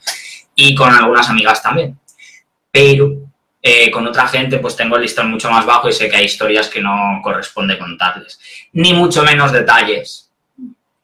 y 0.54 0.76
con 0.76 0.94
algunas 0.94 1.30
amigas 1.30 1.64
también. 1.64 1.98
Pero 2.72 3.12
eh, 3.62 3.92
con 3.92 4.08
otra 4.08 4.28
gente 4.28 4.60
pues 4.60 4.76
tengo 4.76 4.96
el 4.96 5.02
listón 5.02 5.30
mucho 5.30 5.50
más 5.50 5.66
bajo 5.66 5.90
y 5.90 5.94
sé 5.94 6.10
que 6.10 6.18
hay 6.18 6.26
historias 6.26 6.70
que 6.70 6.82
no 6.82 7.20
corresponde 7.24 7.78
contarles. 7.78 8.40
Ni 8.74 8.94
mucho 8.94 9.24
menos 9.24 9.52
detalles 9.52 10.30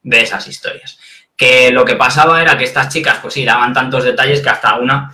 de 0.03 0.21
esas 0.21 0.47
historias 0.47 0.99
que 1.35 1.71
lo 1.71 1.83
que 1.83 1.95
pasaba 1.95 2.41
era 2.41 2.57
que 2.57 2.63
estas 2.63 2.89
chicas, 2.89 3.19
pues 3.21 3.33
sí, 3.33 3.43
daban 3.43 3.73
tantos 3.73 4.03
detalles 4.03 4.41
que 4.41 4.49
hasta 4.49 4.75
una 4.75 5.13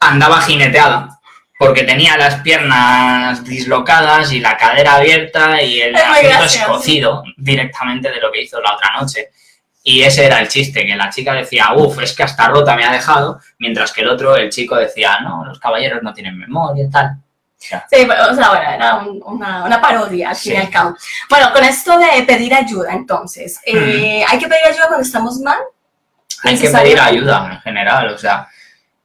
andaba 0.00 0.40
jineteada 0.40 1.20
porque 1.58 1.82
tenía 1.82 2.16
las 2.16 2.36
piernas 2.36 3.44
dislocadas 3.44 4.32
y 4.32 4.40
la 4.40 4.56
cadera 4.56 4.94
abierta 4.94 5.62
y 5.62 5.80
el 5.82 5.94
Es 5.94 6.02
asunto 6.02 6.44
escocido 6.44 7.22
directamente 7.36 8.10
de 8.10 8.18
lo 8.18 8.32
que 8.32 8.42
hizo 8.42 8.60
la 8.62 8.74
otra 8.74 8.92
noche. 8.98 9.28
Y 9.82 10.02
ese 10.02 10.26
era 10.26 10.40
el 10.40 10.48
chiste, 10.48 10.84
que 10.84 10.94
la 10.94 11.08
chica 11.08 11.32
decía, 11.32 11.72
uff, 11.74 11.98
es 12.02 12.12
que 12.14 12.22
hasta 12.22 12.48
rota 12.48 12.76
me 12.76 12.84
ha 12.84 12.92
dejado, 12.92 13.40
mientras 13.58 13.92
que 13.92 14.02
el 14.02 14.10
otro, 14.10 14.36
el 14.36 14.50
chico, 14.50 14.76
decía, 14.76 15.20
no, 15.20 15.44
los 15.46 15.58
caballeros 15.58 16.02
no 16.02 16.12
tienen 16.12 16.36
memoria 16.38 16.84
y 16.84 16.90
tal. 16.90 17.16
Sí, 17.56 17.74
o 17.74 18.34
sea, 18.34 18.48
bueno, 18.48 18.70
era 18.70 18.96
un- 18.96 19.22
una, 19.24 19.64
una 19.64 19.80
parodia 19.80 20.30
al 20.30 20.36
fin 20.36 20.52
y 20.52 20.56
Sí. 20.56 20.60
al 20.62 20.70
cabo. 20.70 20.96
Bueno, 21.28 21.52
con 21.52 21.62
esto 21.64 21.98
de 21.98 22.22
pedir 22.24 22.54
ayuda, 22.54 22.92
entonces, 22.92 23.60
eh, 23.66 24.24
¿hay 24.26 24.38
que 24.38 24.48
pedir 24.48 24.64
ayuda 24.66 24.86
cuando 24.86 25.04
estamos 25.06 25.38
mal? 25.40 25.58
hay 26.42 26.58
que 26.58 26.70
pedir 26.70 26.98
ayuda 26.98 27.50
en 27.52 27.60
general. 27.60 28.14
O 28.14 28.18
sea, 28.18 28.48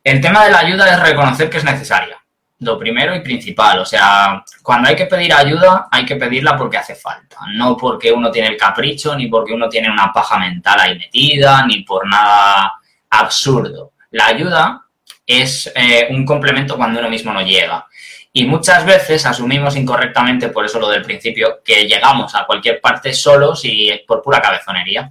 el 0.03 0.21
tema 0.21 0.45
de 0.45 0.51
la 0.51 0.59
ayuda 0.59 0.89
es 0.93 0.99
reconocer 1.01 1.49
que 1.49 1.57
es 1.57 1.65
necesaria. 1.65 2.17
Lo 2.65 2.79
primero 2.79 3.15
y 3.15 3.21
principal. 3.21 3.79
O 3.79 3.85
sea, 3.85 4.43
cuando 4.63 4.89
hay 4.89 4.95
que 4.95 5.05
pedir 5.05 5.31
ayuda, 5.33 5.87
hay 5.91 6.05
que 6.05 6.15
pedirla 6.15 6.57
porque 6.57 6.77
hace 6.77 6.95
falta. 6.95 7.37
No 7.53 7.77
porque 7.77 8.11
uno 8.11 8.31
tiene 8.31 8.49
el 8.49 8.57
capricho, 8.57 9.15
ni 9.15 9.27
porque 9.27 9.53
uno 9.53 9.69
tiene 9.69 9.89
una 9.89 10.11
paja 10.11 10.39
mental 10.39 10.79
ahí 10.79 10.97
metida, 10.97 11.65
ni 11.65 11.83
por 11.83 12.07
nada 12.07 12.73
absurdo. 13.09 13.93
La 14.11 14.27
ayuda 14.27 14.81
es 15.25 15.71
eh, 15.75 16.07
un 16.09 16.25
complemento 16.25 16.75
cuando 16.75 16.99
uno 16.99 17.09
mismo 17.09 17.31
no 17.31 17.41
llega. 17.41 17.85
Y 18.33 18.45
muchas 18.45 18.85
veces 18.85 19.25
asumimos 19.25 19.75
incorrectamente, 19.77 20.49
por 20.49 20.65
eso 20.65 20.79
lo 20.79 20.89
del 20.89 21.03
principio, 21.03 21.61
que 21.63 21.87
llegamos 21.87 22.35
a 22.35 22.45
cualquier 22.45 22.81
parte 22.81 23.13
solos 23.13 23.61
y 23.63 23.91
por 24.05 24.21
pura 24.21 24.41
cabezonería. 24.41 25.09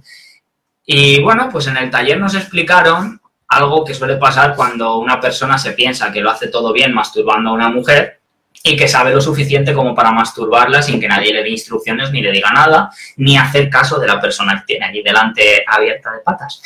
Y 0.85 1.21
bueno, 1.21 1.49
pues 1.51 1.65
en 1.67 1.77
el 1.77 1.89
taller 1.89 2.19
nos 2.19 2.35
explicaron 2.35 3.19
algo 3.47 3.83
que 3.85 3.93
suele 3.93 4.17
pasar 4.17 4.55
cuando 4.55 4.97
una 4.97 5.19
persona 5.19 5.57
se 5.57 5.71
piensa 5.71 6.11
que 6.11 6.21
lo 6.21 6.31
hace 6.31 6.47
todo 6.47 6.73
bien 6.73 6.93
masturbando 6.93 7.51
a 7.51 7.53
una 7.53 7.69
mujer 7.69 8.19
y 8.63 8.75
que 8.75 8.87
sabe 8.87 9.11
lo 9.11 9.21
suficiente 9.21 9.73
como 9.73 9.93
para 9.93 10.11
masturbarla 10.11 10.81
sin 10.81 10.99
que 10.99 11.07
nadie 11.07 11.33
le 11.33 11.43
dé 11.43 11.49
instrucciones 11.49 12.11
ni 12.11 12.21
le 12.21 12.31
diga 12.31 12.51
nada, 12.51 12.89
ni 13.17 13.37
hacer 13.37 13.69
caso 13.69 13.99
de 13.99 14.07
la 14.07 14.19
persona 14.19 14.59
que 14.59 14.65
tiene 14.65 14.85
allí 14.85 15.03
delante 15.03 15.63
abierta 15.67 16.11
de 16.13 16.19
patas. 16.21 16.61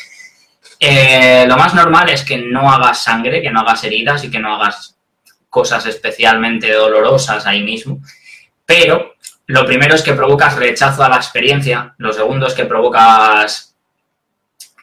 Eh, 0.79 1.45
lo 1.45 1.57
más 1.57 1.73
normal 1.73 2.09
es 2.09 2.23
que 2.23 2.37
no 2.37 2.71
hagas 2.71 3.03
sangre, 3.03 3.41
que 3.41 3.51
no 3.51 3.59
hagas 3.59 3.83
heridas 3.83 4.23
y 4.23 4.31
que 4.31 4.39
no 4.39 4.55
hagas 4.55 4.95
cosas 5.49 5.85
especialmente 5.87 6.71
dolorosas 6.71 7.45
ahí 7.45 7.63
mismo, 7.63 7.99
pero 8.65 9.15
lo 9.47 9.65
primero 9.65 9.95
es 9.95 10.03
que 10.03 10.13
provocas 10.13 10.55
rechazo 10.55 11.03
a 11.03 11.09
la 11.09 11.17
experiencia, 11.17 11.95
lo 11.97 12.13
segundo 12.13 12.47
es 12.47 12.53
que 12.53 12.65
provocas 12.65 13.68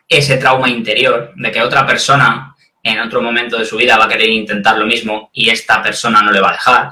ese 0.08 0.36
trauma 0.36 0.68
interior 0.68 1.32
de 1.34 1.50
que 1.50 1.62
otra 1.62 1.86
persona 1.86 2.54
en 2.82 3.00
otro 3.00 3.20
momento 3.20 3.58
de 3.58 3.64
su 3.64 3.76
vida 3.76 3.98
va 3.98 4.04
a 4.04 4.08
querer 4.08 4.28
intentar 4.30 4.78
lo 4.78 4.86
mismo 4.86 5.30
y 5.32 5.50
esta 5.50 5.82
persona 5.82 6.22
no 6.22 6.30
le 6.30 6.40
va 6.40 6.50
a 6.50 6.52
dejar. 6.52 6.90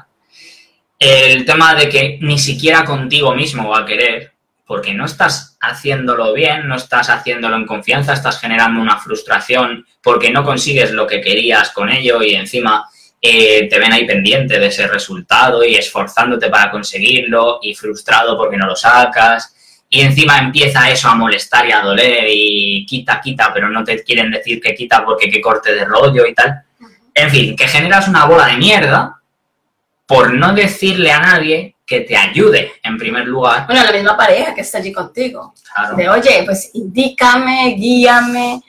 El 0.98 1.44
tema 1.44 1.74
de 1.74 1.88
que 1.88 2.18
ni 2.20 2.38
siquiera 2.38 2.84
contigo 2.84 3.34
mismo 3.34 3.68
va 3.68 3.80
a 3.80 3.84
querer, 3.84 4.32
porque 4.66 4.94
no 4.94 5.04
estás 5.04 5.56
haciéndolo 5.60 6.32
bien, 6.32 6.66
no 6.66 6.76
estás 6.76 7.10
haciéndolo 7.10 7.56
en 7.56 7.66
confianza, 7.66 8.14
estás 8.14 8.40
generando 8.40 8.80
una 8.80 8.98
frustración 8.98 9.86
porque 10.02 10.30
no 10.30 10.44
consigues 10.44 10.90
lo 10.90 11.06
que 11.06 11.20
querías 11.20 11.70
con 11.70 11.90
ello 11.90 12.22
y 12.22 12.34
encima 12.34 12.88
eh, 13.20 13.68
te 13.68 13.78
ven 13.78 13.92
ahí 13.92 14.06
pendiente 14.06 14.58
de 14.58 14.66
ese 14.66 14.88
resultado 14.88 15.64
y 15.64 15.76
esforzándote 15.76 16.48
para 16.48 16.70
conseguirlo 16.70 17.60
y 17.62 17.74
frustrado 17.74 18.36
porque 18.36 18.56
no 18.56 18.66
lo 18.66 18.74
sacas 18.74 19.53
y 19.94 20.00
encima 20.00 20.38
empieza 20.38 20.90
eso 20.90 21.08
a 21.08 21.14
molestar 21.14 21.68
y 21.68 21.70
a 21.70 21.80
doler 21.80 22.24
y 22.28 22.84
quita, 22.84 23.20
quita, 23.20 23.52
pero 23.54 23.70
no 23.70 23.84
te 23.84 24.02
quieren 24.02 24.28
decir 24.28 24.60
que 24.60 24.74
quita 24.74 25.04
porque 25.04 25.30
que 25.30 25.40
corte 25.40 25.72
de 25.72 25.84
rollo 25.84 26.26
y 26.26 26.34
tal. 26.34 26.64
En 27.14 27.30
fin, 27.30 27.54
que 27.54 27.68
generas 27.68 28.08
una 28.08 28.24
bola 28.24 28.46
de 28.46 28.56
mierda 28.56 29.20
por 30.04 30.34
no 30.34 30.52
decirle 30.52 31.12
a 31.12 31.20
nadie 31.20 31.76
que 31.86 32.00
te 32.00 32.16
ayude 32.16 32.72
en 32.82 32.98
primer 32.98 33.24
lugar. 33.28 33.66
Bueno, 33.66 33.84
la 33.84 33.92
misma 33.92 34.16
pareja 34.16 34.52
que 34.52 34.62
está 34.62 34.78
allí 34.78 34.90
contigo. 34.92 35.54
Claro. 35.72 35.94
De, 35.94 36.08
oye, 36.08 36.42
pues 36.44 36.72
indícame, 36.74 37.76
guíame, 37.78 38.54
o 38.56 38.62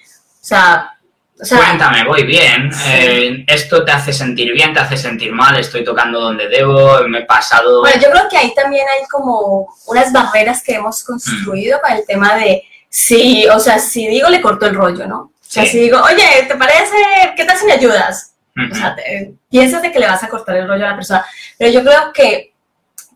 sea, 0.46 0.95
o 1.42 1.44
sea 1.46 1.58
Cuéntame, 1.58 2.04
voy 2.06 2.24
bien, 2.24 2.72
Sí. 2.72 2.80
eh, 2.94 3.46
esto 3.48 3.84
te 3.84 3.92
hace 3.92 4.14
sentir 4.14 4.54
bien, 4.54 4.74
te 4.74 4.80
hace 4.80 4.96
sentir 4.98 5.32
mal, 5.34 5.58
estoy 5.60 5.84
tocando 5.84 6.20
donde 6.20 6.48
debo, 6.48 7.02
me 7.08 7.20
he 7.20 7.26
pasado... 7.26 7.82
Bueno, 7.82 8.02
yo 8.02 8.10
creo 8.10 8.30
que 8.30 8.38
ahí 8.38 8.54
también 8.56 8.86
hay 8.88 9.06
como 9.08 9.68
unas 9.88 10.12
barreras 10.14 10.64
que 10.64 10.76
hemos 10.76 11.04
construido 11.04 11.80
con 11.82 11.92
el 11.92 12.06
tema 12.06 12.36
de 12.36 12.64
si, 12.90 13.46
o 13.50 13.60
sea, 13.60 13.80
si 13.80 14.08
digo 14.08 14.30
le 14.30 14.42
corto 14.42 14.66
el 14.66 14.76
rollo, 14.76 15.06
¿no? 15.08 15.18
O 15.18 15.32
sea, 15.42 15.66
si 15.66 15.80
digo, 15.80 16.02
oye, 16.02 16.46
¿te 16.48 16.56
parece? 16.56 16.96
¿Qué 17.36 17.46
tal 17.46 17.58
si 17.58 17.66
me 17.66 17.74
ayudas? 17.74 18.34
O 18.72 18.76
sea, 18.76 18.96
te- 18.96 19.34
piensas 19.50 19.82
de 19.82 19.92
que 19.92 20.00
le 20.00 20.08
vas 20.08 20.24
a 20.24 20.30
cortar 20.30 20.56
el 20.56 20.68
rollo 20.68 20.86
a 20.86 20.90
la 20.92 20.96
persona. 20.96 21.26
Pero 21.58 21.72
yo 21.72 21.82
creo 21.84 22.14
que 22.14 22.54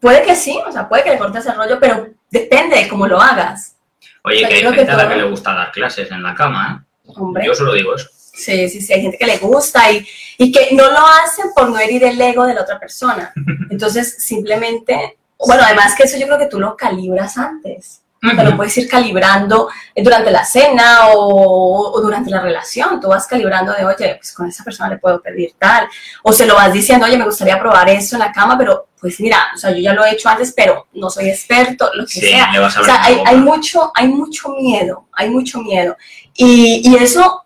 puede 0.02 0.22
que 0.24 0.36
sí, 0.36 0.60
o 0.68 0.72
sea, 0.72 0.88
puede 0.88 1.04
que 1.04 1.12
le 1.12 1.18
cortes 1.18 1.46
el 1.46 1.56
rollo, 1.56 1.80
pero 1.80 2.08
depende 2.30 2.76
de 2.76 2.88
cómo 2.90 3.08
lo 3.08 3.20
hagas. 3.22 3.76
Oye, 4.24 4.38
o 4.38 4.40
sea, 4.40 4.50
que 4.50 4.56
hay 4.56 4.62
que 4.86 4.92
a 4.92 4.96
la 4.98 5.08
que 5.10 5.16
le 5.16 5.24
gusta 5.24 5.54
dar 5.54 5.72
clases 5.72 6.12
en 6.12 6.22
la 6.24 6.36
cama, 6.36 6.86
Hombre. 7.16 7.46
Yo 7.46 7.54
solo 7.54 7.74
digo 7.74 7.96
eso. 7.96 8.08
Sí, 8.14 8.70
sí, 8.70 8.82
sí, 8.82 8.94
hay 8.94 9.02
gente 9.02 9.18
que 9.18 9.26
le 9.26 9.38
gusta 9.38 9.92
y, 9.92 10.08
y 10.38 10.52
que 10.52 10.70
no 10.74 10.90
lo 10.90 11.06
hacen 11.06 11.48
por 11.54 11.70
no 11.70 11.78
herir 11.78 12.04
el 12.06 12.22
ego 12.22 12.46
de 12.46 12.54
la 12.54 12.62
otra 12.62 12.80
persona. 12.80 13.34
Entonces, 13.70 14.16
simplemente, 14.24 15.18
bueno, 15.38 15.64
además 15.66 15.94
que 15.96 16.04
eso 16.04 16.18
yo 16.18 16.26
creo 16.26 16.40
que 16.40 16.48
tú 16.48 16.60
lo 16.60 16.76
calibras 16.78 17.38
antes. 17.38 18.02
Te 18.22 18.44
lo 18.44 18.58
puedes 18.58 18.78
ir 18.78 18.90
calibrando 18.90 19.70
durante 19.96 20.30
la 20.30 20.44
cena 20.44 21.08
o, 21.14 21.92
o 21.94 22.02
durante 22.02 22.30
la 22.30 22.42
relación. 22.42 23.00
Tú 23.00 23.08
vas 23.08 23.26
calibrando 23.26 23.72
de, 23.72 23.86
oye, 23.86 24.16
pues 24.18 24.34
con 24.34 24.50
esa 24.50 24.62
persona 24.62 24.90
le 24.90 24.98
puedo 24.98 25.22
pedir 25.22 25.54
tal. 25.58 25.88
O 26.24 26.34
se 26.34 26.46
lo 26.46 26.56
vas 26.56 26.74
diciendo, 26.74 27.06
oye, 27.06 27.18
me 27.18 27.24
gustaría 27.24 27.58
probar 27.58 27.90
eso 27.90 28.18
en 28.18 28.20
la 28.20 28.34
cama, 28.34 28.58
pero 28.58 28.90
pues 29.00 29.22
mira, 29.22 29.48
o 29.56 29.58
sea, 29.58 29.72
yo 29.72 29.78
ya 29.78 29.94
lo 29.94 30.04
he 30.04 30.12
hecho 30.12 30.28
antes, 30.28 30.52
pero 30.54 30.88
no 30.96 31.10
soy 31.10 31.30
experto, 31.30 31.90
lo 31.94 32.04
que 32.06 32.12
Sí, 32.12 32.20
sea. 32.20 32.52
O 32.62 32.70
sea, 32.84 33.02
hay, 33.02 33.22
hay 33.26 33.38
mucho, 33.38 33.90
hay 33.96 34.10
mucho 34.10 34.50
miedo, 34.50 35.08
hay 35.14 35.30
mucho 35.30 35.62
miedo. 35.62 35.96
Y, 36.42 36.90
y 36.90 36.96
eso, 36.96 37.44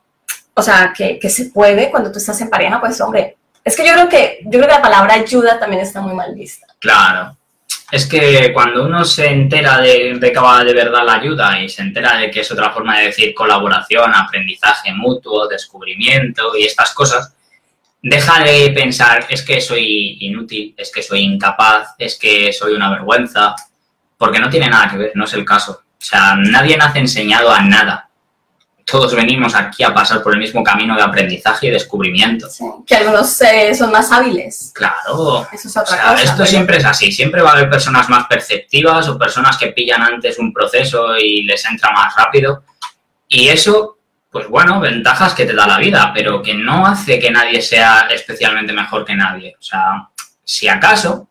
o 0.53 0.62
sea, 0.62 0.93
que, 0.95 1.17
que 1.17 1.27
se 1.27 1.45
puede 1.45 1.89
cuando 1.89 2.12
tú 2.12 2.19
estás 2.19 2.39
en 2.41 2.50
pareja, 2.51 2.79
pues 2.79 3.01
hombre, 3.01 3.38
es 3.63 3.75
que 3.75 3.83
yo 3.83 3.93
creo 3.93 4.07
que, 4.07 4.39
yo 4.43 4.51
creo 4.51 4.67
que 4.67 4.75
la 4.75 4.81
palabra 4.83 5.15
ayuda 5.15 5.59
también 5.59 5.81
está 5.81 6.00
muy 6.00 6.13
mal 6.13 6.35
vista. 6.35 6.67
Claro. 6.77 7.35
Es 7.91 8.05
que 8.05 8.51
cuando 8.53 8.85
uno 8.85 9.03
se 9.03 9.25
entera 9.31 9.79
de, 9.81 10.19
de 10.19 10.31
que 10.31 10.39
va 10.39 10.63
de 10.63 10.75
verdad 10.75 11.03
la 11.03 11.15
ayuda 11.15 11.59
y 11.59 11.69
se 11.69 11.81
entera 11.81 12.17
de 12.17 12.29
que 12.29 12.41
es 12.41 12.51
otra 12.51 12.69
forma 12.69 13.00
de 13.00 13.07
decir 13.07 13.33
colaboración, 13.33 14.13
aprendizaje 14.13 14.93
mutuo, 14.93 15.47
descubrimiento 15.47 16.55
y 16.55 16.65
estas 16.65 16.93
cosas, 16.93 17.33
deja 18.00 18.43
de 18.43 18.71
pensar 18.75 19.25
es 19.27 19.41
que 19.41 19.59
soy 19.59 20.17
inútil, 20.21 20.75
es 20.77 20.91
que 20.91 21.01
soy 21.01 21.21
incapaz, 21.21 21.95
es 21.97 22.19
que 22.19 22.53
soy 22.53 22.73
una 22.73 22.91
vergüenza, 22.91 23.55
porque 24.19 24.39
no 24.39 24.51
tiene 24.51 24.69
nada 24.69 24.88
que 24.88 24.97
ver, 24.97 25.12
no 25.15 25.25
es 25.25 25.33
el 25.33 25.45
caso. 25.45 25.81
O 25.97 26.05
sea, 26.05 26.35
nadie 26.35 26.77
nace 26.77 27.00
enseñado 27.00 27.51
a 27.51 27.62
nada. 27.62 28.09
Todos 28.85 29.15
venimos 29.15 29.55
aquí 29.55 29.81
a 29.83 29.93
pasar 29.93 30.21
por 30.21 30.33
el 30.33 30.39
mismo 30.39 30.63
camino 30.63 30.95
de 30.95 31.01
aprendizaje 31.01 31.67
y 31.67 31.71
descubrimiento. 31.71 32.49
Sí, 32.49 32.65
Que 32.85 32.95
algunos 32.95 33.41
eh, 33.41 33.73
son 33.73 33.91
más 33.91 34.11
hábiles. 34.11 34.71
Claro, 34.75 35.47
Eso 35.53 35.67
es 35.69 35.77
o 35.77 35.81
otra 35.81 35.95
sea, 35.95 36.03
cosa. 36.11 36.23
esto 36.23 36.35
pero- 36.37 36.49
siempre 36.49 36.77
es 36.77 36.85
así, 36.85 37.11
siempre 37.11 37.41
va 37.41 37.51
a 37.51 37.53
haber 37.53 37.69
personas 37.69 38.09
más 38.09 38.27
perceptivas 38.27 39.07
o 39.07 39.17
personas 39.17 39.57
que 39.57 39.67
pillan 39.67 40.01
antes 40.01 40.37
un 40.37 40.51
proceso 40.51 41.15
y 41.17 41.43
les 41.43 41.63
entra 41.65 41.91
más 41.91 42.13
rápido. 42.15 42.63
Y 43.27 43.47
eso, 43.47 43.97
pues 44.29 44.47
bueno, 44.49 44.79
ventajas 44.79 45.33
que 45.33 45.45
te 45.45 45.53
da 45.53 45.65
la 45.65 45.77
vida, 45.77 46.11
pero 46.13 46.41
que 46.41 46.53
no 46.53 46.85
hace 46.85 47.19
que 47.19 47.31
nadie 47.31 47.61
sea 47.61 48.07
especialmente 48.11 48.73
mejor 48.73 49.05
que 49.05 49.15
nadie. 49.15 49.55
O 49.57 49.63
sea, 49.63 50.09
si 50.43 50.67
acaso, 50.67 51.29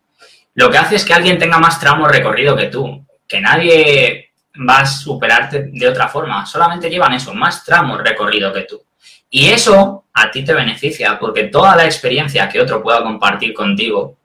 lo 0.55 0.71
que 0.71 0.79
hace 0.79 0.97
es 0.97 1.05
que 1.05 1.13
alguien 1.15 1.39
tenga 1.39 1.59
más 1.59 1.79
tramo 1.79 2.09
recorrido 2.09 2.57
que 2.57 2.67
tú, 2.67 3.07
que 3.29 3.41
nadie 3.41 4.32
va 4.69 4.81
a 4.81 4.87
superarte 4.87 5.71
de 5.73 5.89
otra 5.89 6.09
forma, 6.09 6.45
solamente 6.47 6.91
llevan 6.91 7.15
eso, 7.15 7.35
más 7.35 7.65
tramo 7.65 7.97
recorrido 7.99 8.53
que 8.53 8.63
tú. 8.63 8.83
Y 9.31 9.49
eso 9.49 10.05
a 10.13 10.31
ti 10.31 10.45
te 10.45 10.53
beneficia, 10.53 11.19
porque 11.19 11.45
toda 11.45 11.75
la 11.75 11.87
experiencia 11.87 12.49
que 12.49 12.61
otro 12.61 12.83
pueda 12.83 13.03
compartir 13.03 13.55
contigo, 13.55 14.19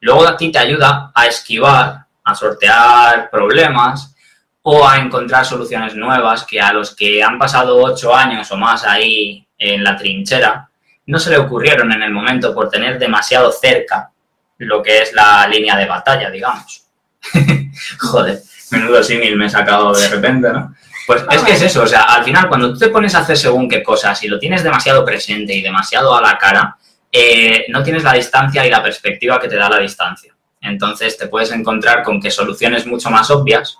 luego 0.00 0.26
a 0.26 0.36
ti 0.36 0.52
te 0.52 0.58
ayuda 0.58 1.12
a 1.14 1.26
esquivar, 1.26 2.04
a 2.24 2.34
sortear 2.34 3.30
problemas 3.30 4.14
o 4.62 4.86
a 4.86 4.98
encontrar 4.98 5.46
soluciones 5.46 5.94
nuevas 5.94 6.44
que 6.44 6.60
a 6.60 6.72
los 6.72 6.94
que 6.94 7.22
han 7.22 7.38
pasado 7.38 7.82
ocho 7.82 8.14
años 8.14 8.50
o 8.52 8.56
más 8.56 8.84
ahí 8.84 9.46
en 9.56 9.82
la 9.82 9.96
trinchera, 9.96 10.68
no 11.06 11.18
se 11.18 11.30
le 11.30 11.38
ocurrieron 11.38 11.90
en 11.92 12.02
el 12.02 12.12
momento 12.12 12.54
por 12.54 12.68
tener 12.68 12.98
demasiado 12.98 13.50
cerca 13.50 14.10
lo 14.58 14.82
que 14.82 15.02
es 15.02 15.14
la 15.14 15.46
línea 15.48 15.76
de 15.76 15.86
batalla, 15.86 16.30
digamos. 16.30 16.84
Joder, 17.98 18.42
menudo 18.70 19.02
símil 19.02 19.36
me 19.36 19.46
he 19.46 19.50
sacado 19.50 19.92
de 19.92 20.08
repente, 20.08 20.52
¿no? 20.52 20.74
Pues 21.06 21.22
es 21.30 21.42
que 21.42 21.52
es 21.52 21.62
eso, 21.62 21.82
o 21.82 21.86
sea, 21.86 22.02
al 22.02 22.22
final 22.24 22.48
cuando 22.48 22.72
tú 22.72 22.78
te 22.78 22.88
pones 22.88 23.14
a 23.14 23.18
hacer 23.20 23.36
según 23.36 23.68
qué 23.68 23.82
cosas 23.82 24.22
y 24.22 24.28
lo 24.28 24.38
tienes 24.38 24.62
demasiado 24.62 25.04
presente 25.04 25.52
y 25.54 25.60
demasiado 25.62 26.14
a 26.14 26.20
la 26.22 26.38
cara, 26.38 26.76
eh, 27.10 27.64
no 27.68 27.82
tienes 27.82 28.04
la 28.04 28.12
distancia 28.12 28.64
y 28.64 28.70
la 28.70 28.82
perspectiva 28.82 29.40
que 29.40 29.48
te 29.48 29.56
da 29.56 29.68
la 29.68 29.78
distancia. 29.80 30.32
Entonces 30.60 31.16
te 31.18 31.26
puedes 31.26 31.50
encontrar 31.50 32.04
con 32.04 32.20
que 32.20 32.30
soluciones 32.30 32.86
mucho 32.86 33.10
más 33.10 33.28
obvias 33.30 33.76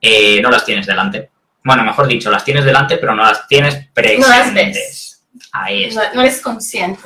eh, 0.00 0.40
no 0.40 0.50
las 0.50 0.64
tienes 0.64 0.86
delante. 0.86 1.28
Bueno, 1.62 1.84
mejor 1.84 2.06
dicho, 2.06 2.30
las 2.30 2.44
tienes 2.44 2.64
delante, 2.64 2.96
pero 2.96 3.14
no 3.14 3.22
las 3.24 3.46
tienes 3.46 3.88
presentes. 3.92 4.26
No 4.26 4.34
las 4.34 4.54
ves. 4.54 5.22
Ahí 5.52 5.82
No, 5.94 6.00
está. 6.02 6.14
no 6.14 6.20
eres 6.22 6.40
consciente. 6.40 7.02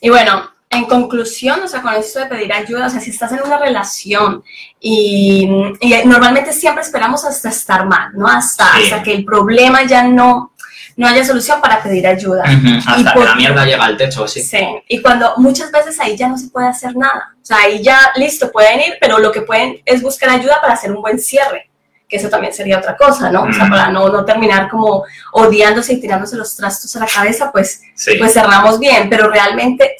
Y 0.00 0.08
bueno, 0.08 0.53
en 0.76 0.84
conclusión, 0.84 1.62
o 1.62 1.68
sea, 1.68 1.82
con 1.82 1.94
esto 1.94 2.20
de 2.20 2.26
pedir 2.26 2.52
ayuda, 2.52 2.86
o 2.86 2.90
sea, 2.90 3.00
si 3.00 3.10
estás 3.10 3.32
en 3.32 3.40
una 3.44 3.58
relación 3.58 4.42
y, 4.80 5.48
normalmente 6.04 6.52
siempre 6.52 6.82
esperamos 6.82 7.24
hasta 7.24 7.48
estar 7.48 7.86
mal, 7.86 8.10
¿no? 8.14 8.26
Hasta, 8.26 8.76
hasta 8.76 9.02
que 9.02 9.12
el 9.12 9.24
problema 9.24 9.84
ya 9.84 10.04
no, 10.04 10.52
no 10.96 11.06
haya 11.06 11.24
solución 11.24 11.60
para 11.60 11.82
pedir 11.82 12.06
ayuda. 12.06 12.44
Hasta 12.86 13.12
que 13.12 13.24
la 13.24 13.34
mierda 13.34 13.64
llega 13.64 13.84
al 13.84 13.96
techo, 13.96 14.26
sí. 14.28 14.42
Sí, 14.42 14.64
y 14.88 15.02
cuando 15.02 15.34
muchas 15.38 15.70
veces 15.70 15.98
ahí 16.00 16.16
ya 16.16 16.28
no 16.28 16.38
se 16.38 16.48
puede 16.48 16.68
hacer 16.68 16.96
nada. 16.96 17.34
O 17.42 17.44
sea, 17.44 17.58
ahí 17.58 17.82
ya, 17.82 17.98
listo, 18.16 18.50
pueden 18.52 18.80
ir, 18.80 18.94
pero 19.00 19.18
lo 19.18 19.32
que 19.32 19.42
pueden 19.42 19.80
es 19.84 20.02
buscar 20.02 20.30
ayuda 20.30 20.60
para 20.60 20.74
hacer 20.74 20.92
un 20.92 21.02
buen 21.02 21.18
cierre 21.18 21.70
que 22.08 22.16
eso 22.16 22.28
también 22.28 22.52
sería 22.52 22.78
otra 22.78 22.96
cosa, 22.96 23.30
¿no? 23.30 23.44
O 23.44 23.52
sea, 23.52 23.68
para 23.68 23.90
no, 23.90 24.08
no 24.08 24.24
terminar 24.24 24.68
como 24.68 25.04
odiándose 25.32 25.94
y 25.94 26.00
tirándose 26.00 26.36
los 26.36 26.54
trastos 26.54 26.94
a 26.96 27.00
la 27.00 27.06
cabeza, 27.06 27.50
pues, 27.50 27.80
pues 28.18 28.32
cerramos 28.32 28.78
bien, 28.78 29.08
pero 29.08 29.30
realmente 29.30 29.96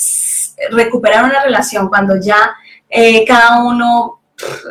recuperar 0.70 1.24
una 1.24 1.42
relación 1.42 1.88
cuando 1.88 2.16
ya 2.20 2.54
eh, 2.88 3.24
cada 3.26 3.62
uno 3.62 4.20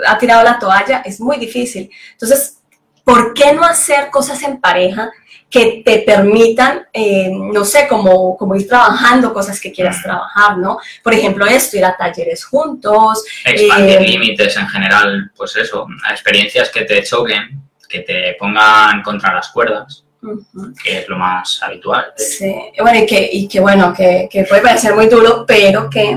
ha 0.08 0.18
tirado 0.18 0.44
la 0.44 0.60
toalla 0.60 1.02
es 1.06 1.20
muy 1.20 1.38
difícil. 1.38 1.90
Entonces, 2.12 2.62
¿por 3.04 3.34
qué 3.34 3.54
no 3.54 3.64
hacer 3.64 4.10
cosas 4.10 4.42
en 4.44 4.60
pareja 4.60 5.12
que 5.54 5.84
te 5.86 6.00
permitan, 6.00 6.88
eh, 6.92 7.30
no 7.32 7.64
sé, 7.64 7.88
como, 7.88 8.36
como 8.36 8.56
ir 8.56 8.68
trabajando 8.68 9.32
cosas 9.32 9.62
que 9.62 9.72
quieras 9.72 10.02
trabajar, 10.02 10.58
¿no? 10.58 10.80
Por 11.04 11.14
ejemplo, 11.14 11.46
esto, 11.46 11.78
ir 11.78 11.86
a 11.86 11.96
talleres 11.96 12.44
juntos. 12.44 13.24
Expandir 13.46 13.98
eh, 13.98 14.08
límites 14.08 14.58
en 14.58 14.68
general, 14.68 15.32
pues 15.36 15.56
eso, 15.56 15.86
experiencias 16.10 16.72
que 16.72 16.86
te 16.86 17.04
choquen, 17.04 17.62
que 17.88 18.00
te 18.00 18.36
pongan 18.40 19.04
contra 19.04 19.32
las 19.32 19.50
cuerdas. 19.50 20.03
Que 20.84 21.00
es 21.00 21.10
lo 21.10 21.18
más 21.18 21.62
habitual. 21.64 22.14
Sí, 22.16 22.56
bueno, 22.80 23.00
y 23.00 23.06
que, 23.06 23.30
y 23.32 23.48
que 23.48 23.60
bueno, 23.60 23.94
que, 23.94 24.28
que 24.32 24.44
puede 24.44 24.62
parecer 24.62 24.96
muy 24.96 25.08
duro, 25.08 25.46
pero 25.46 25.90
que 25.90 26.12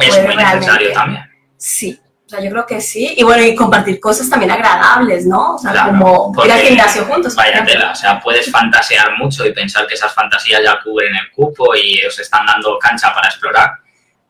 es 0.00 0.22
muy 0.24 0.36
necesario 0.36 0.92
también. 0.92 1.24
Sí, 1.56 1.98
sea, 2.32 2.40
yo 2.42 2.50
creo 2.50 2.66
que 2.66 2.80
sí. 2.80 3.14
Y 3.16 3.22
bueno, 3.22 3.42
y 3.42 3.54
compartir 3.54 4.00
cosas 4.00 4.28
también 4.28 4.50
agradables, 4.50 5.26
¿no? 5.26 5.54
O 5.54 5.58
sea, 5.58 5.86
como 5.86 6.32
ir 6.44 6.52
al 6.52 6.60
gimnasio 6.60 7.04
juntos. 7.04 7.34
Vaya 7.34 7.64
tela, 7.64 7.92
o 7.92 7.94
sea, 7.94 8.20
puedes 8.20 8.50
fantasear 8.50 9.16
mucho 9.18 9.46
y 9.46 9.52
pensar 9.52 9.86
que 9.86 9.94
esas 9.94 10.12
fantasías 10.12 10.60
ya 10.64 10.78
cubren 10.82 11.14
el 11.14 11.30
cupo 11.30 11.74
y 11.76 12.04
os 12.04 12.18
están 12.18 12.46
dando 12.46 12.78
cancha 12.78 13.12
para 13.14 13.28
explorar. 13.28 13.70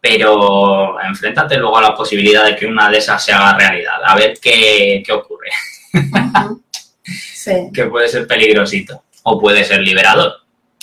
Pero 0.00 1.00
enfréntate 1.00 1.56
luego 1.56 1.78
a 1.78 1.82
la 1.82 1.94
posibilidad 1.94 2.44
de 2.44 2.56
que 2.56 2.66
una 2.66 2.90
de 2.90 2.98
esas 2.98 3.24
se 3.24 3.32
haga 3.32 3.56
realidad. 3.56 4.00
A 4.04 4.16
ver 4.16 4.36
qué, 4.40 5.02
qué 5.06 5.12
ocurre. 5.12 5.50
sí. 7.04 7.70
que 7.72 7.84
puede 7.86 8.08
ser 8.08 8.26
peligrosito 8.26 9.04
o 9.22 9.40
puede 9.40 9.64
ser 9.64 9.80
liberador. 9.80 10.32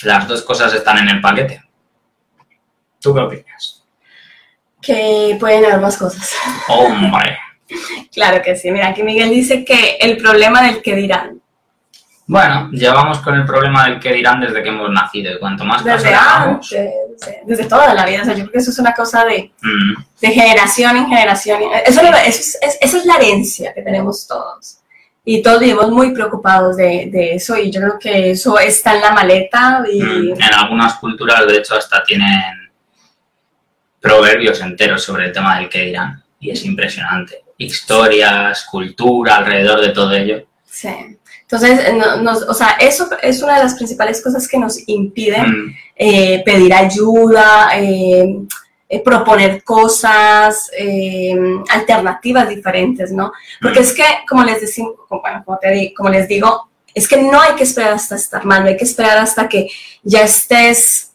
Las 0.02 0.26
dos 0.26 0.42
cosas 0.42 0.72
están 0.74 0.98
en 0.98 1.08
el 1.08 1.20
paquete. 1.20 1.62
¿Tú 3.00 3.14
qué 3.14 3.20
opinas? 3.20 3.80
que 4.80 5.36
pueden 5.38 5.64
haber 5.64 5.80
más 5.80 5.96
cosas. 5.96 6.34
Hombre. 6.68 7.38
claro 8.12 8.42
que 8.42 8.56
sí. 8.56 8.70
Mira, 8.70 8.88
aquí 8.88 9.02
Miguel 9.02 9.30
dice 9.30 9.64
que 9.64 9.96
el 10.00 10.16
problema 10.16 10.62
del 10.62 10.82
que 10.82 10.96
dirán. 10.96 11.40
Bueno, 12.26 12.70
llevamos 12.70 13.18
con 13.18 13.34
el 13.34 13.44
problema 13.44 13.86
del 13.86 13.98
que 13.98 14.12
dirán 14.12 14.40
desde 14.40 14.62
que 14.62 14.68
hemos 14.68 14.88
nacido 14.90 15.34
y 15.34 15.38
cuanto 15.40 15.64
más 15.64 15.82
desde 15.82 16.14
antes, 16.14 16.92
desde 17.44 17.64
toda 17.64 17.92
la 17.92 18.06
vida. 18.06 18.22
O 18.22 18.24
sea, 18.24 18.34
yo 18.34 18.42
creo 18.42 18.52
que 18.52 18.58
eso 18.58 18.70
es 18.70 18.78
una 18.78 18.94
cosa 18.94 19.24
de, 19.24 19.50
mm. 19.60 20.02
de 20.20 20.28
generación 20.28 20.96
en 20.96 21.08
generación. 21.08 21.60
Eso, 21.84 22.00
es, 22.24 22.56
esa 22.80 22.98
es 22.98 23.04
la 23.04 23.16
herencia 23.16 23.74
que 23.74 23.82
tenemos 23.82 24.28
todos. 24.28 24.79
Y 25.24 25.42
todos 25.42 25.60
vivimos 25.60 25.90
muy 25.90 26.12
preocupados 26.12 26.76
de, 26.76 27.10
de, 27.12 27.34
eso 27.34 27.56
y 27.56 27.70
yo 27.70 27.80
creo 27.80 27.98
que 27.98 28.30
eso 28.30 28.58
está 28.58 28.94
en 28.94 29.02
la 29.02 29.12
maleta. 29.12 29.84
Y... 29.90 30.02
Mm. 30.02 30.32
En 30.32 30.54
algunas 30.54 30.94
culturas, 30.94 31.46
de 31.46 31.58
hecho, 31.58 31.76
hasta 31.76 32.02
tienen 32.02 32.70
proverbios 34.00 34.60
enteros 34.60 35.02
sobre 35.02 35.26
el 35.26 35.32
tema 35.32 35.58
del 35.58 35.68
que 35.68 35.86
dirán. 35.86 36.22
Y 36.40 36.50
es 36.50 36.64
impresionante. 36.64 37.44
Historias, 37.58 38.64
cultura 38.70 39.36
alrededor 39.36 39.82
de 39.82 39.90
todo 39.90 40.12
ello. 40.12 40.46
Sí. 40.64 40.88
Entonces, 41.42 41.80
o 42.48 42.54
sea, 42.54 42.76
eso 42.80 43.08
es 43.20 43.42
una 43.42 43.56
de 43.56 43.64
las 43.64 43.74
principales 43.74 44.22
cosas 44.22 44.46
que 44.46 44.56
nos 44.56 44.88
impiden 44.88 45.50
mm. 45.50 45.76
eh, 45.96 46.42
pedir 46.44 46.72
ayuda, 46.72 47.70
eh, 47.74 48.36
eh, 48.90 49.00
proponer 49.00 49.64
cosas, 49.64 50.70
alternativas 51.70 52.48
diferentes, 52.48 53.12
¿no? 53.12 53.32
Porque 53.62 53.80
es 53.80 53.94
que, 53.94 54.04
como 54.28 54.44
les, 54.44 54.60
decimos, 54.60 54.94
bueno, 55.08 55.42
como, 55.44 55.58
te, 55.58 55.94
como 55.96 56.10
les 56.10 56.28
digo, 56.28 56.68
es 56.92 57.08
que 57.08 57.16
no 57.22 57.40
hay 57.40 57.54
que 57.54 57.62
esperar 57.62 57.94
hasta 57.94 58.16
estar 58.16 58.44
mal, 58.44 58.64
no 58.64 58.68
hay 58.68 58.76
que 58.76 58.84
esperar 58.84 59.16
hasta 59.16 59.48
que 59.48 59.68
ya 60.02 60.22
estés 60.22 61.10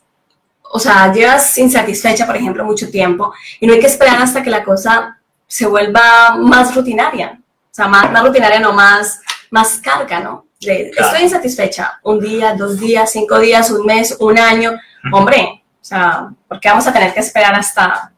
o 0.75 0.79
sea, 0.79 1.09
llevas 1.13 1.57
insatisfecha, 1.57 2.25
por 2.25 2.35
ejemplo, 2.35 2.65
mucho 2.65 2.91
tiempo 2.91 3.33
y 3.61 3.65
no 3.65 3.71
hay 3.71 3.79
que 3.79 3.87
esperar 3.87 4.21
hasta 4.21 4.43
que 4.43 4.49
la 4.49 4.61
cosa 4.61 5.17
se 5.47 5.65
vuelva 5.65 6.35
más 6.37 6.75
rutinaria. 6.75 7.39
O 7.39 7.73
sea, 7.73 7.87
más, 7.87 8.11
más 8.11 8.23
rutinaria, 8.23 8.59
no 8.59 8.73
más, 8.73 9.21
más 9.51 9.77
carga, 9.77 10.19
¿no? 10.19 10.47
Estoy 10.59 11.21
insatisfecha. 11.21 11.99
Un 12.03 12.19
día, 12.19 12.55
dos 12.55 12.77
días, 12.77 13.11
cinco 13.11 13.39
días, 13.39 13.71
un 13.71 13.85
mes, 13.85 14.17
un 14.19 14.37
año. 14.37 14.73
Hombre, 15.13 15.63
o 15.85 15.87
sea, 15.87 16.29
¿por 16.47 16.59
qué 16.59 16.67
vamos 16.69 16.87
a 16.87 16.91
tener 16.91 17.13
que 17.13 17.19
esperar 17.19 17.53
hasta, 17.53 18.11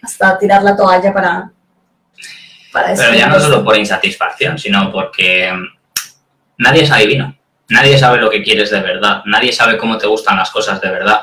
hasta 0.00 0.38
tirar 0.38 0.62
la 0.62 0.76
toalla 0.76 1.12
para, 1.12 1.50
para 2.72 2.94
Pero 2.94 3.12
ya 3.12 3.26
no 3.26 3.40
solo 3.40 3.64
por 3.64 3.76
insatisfacción, 3.76 4.56
sino 4.56 4.92
porque 4.92 5.52
nadie 6.58 6.84
es 6.84 6.92
adivino. 6.92 7.36
Nadie 7.70 7.98
sabe 7.98 8.18
lo 8.18 8.30
que 8.30 8.40
quieres 8.40 8.70
de 8.70 8.78
verdad. 8.78 9.22
Nadie 9.24 9.52
sabe 9.52 9.76
cómo 9.78 9.98
te 9.98 10.06
gustan 10.06 10.36
las 10.36 10.50
cosas 10.50 10.80
de 10.80 10.90
verdad. 10.92 11.22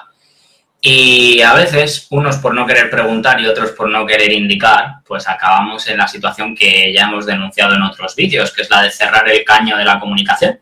Y 0.81 1.41
a 1.41 1.53
veces, 1.53 2.07
unos 2.09 2.39
por 2.39 2.53
no 2.53 2.67
querer 2.67 2.89
preguntar 2.89 3.39
y 3.39 3.47
otros 3.47 3.71
por 3.71 3.89
no 3.89 4.05
querer 4.05 4.33
indicar, 4.33 4.95
pues 5.07 5.25
acabamos 5.29 5.87
en 5.87 5.97
la 5.97 6.09
situación 6.09 6.53
que 6.53 6.91
ya 6.91 7.03
hemos 7.03 7.25
denunciado 7.25 7.73
en 7.73 7.81
otros 7.83 8.17
vídeos, 8.17 8.51
que 8.51 8.63
es 8.63 8.69
la 8.69 8.81
de 8.81 8.91
cerrar 8.91 9.29
el 9.29 9.45
caño 9.45 9.77
de 9.77 9.85
la 9.85 9.97
comunicación 9.97 10.59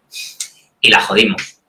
y 0.79 0.91
la 0.91 1.01
jodimos. 1.01 1.62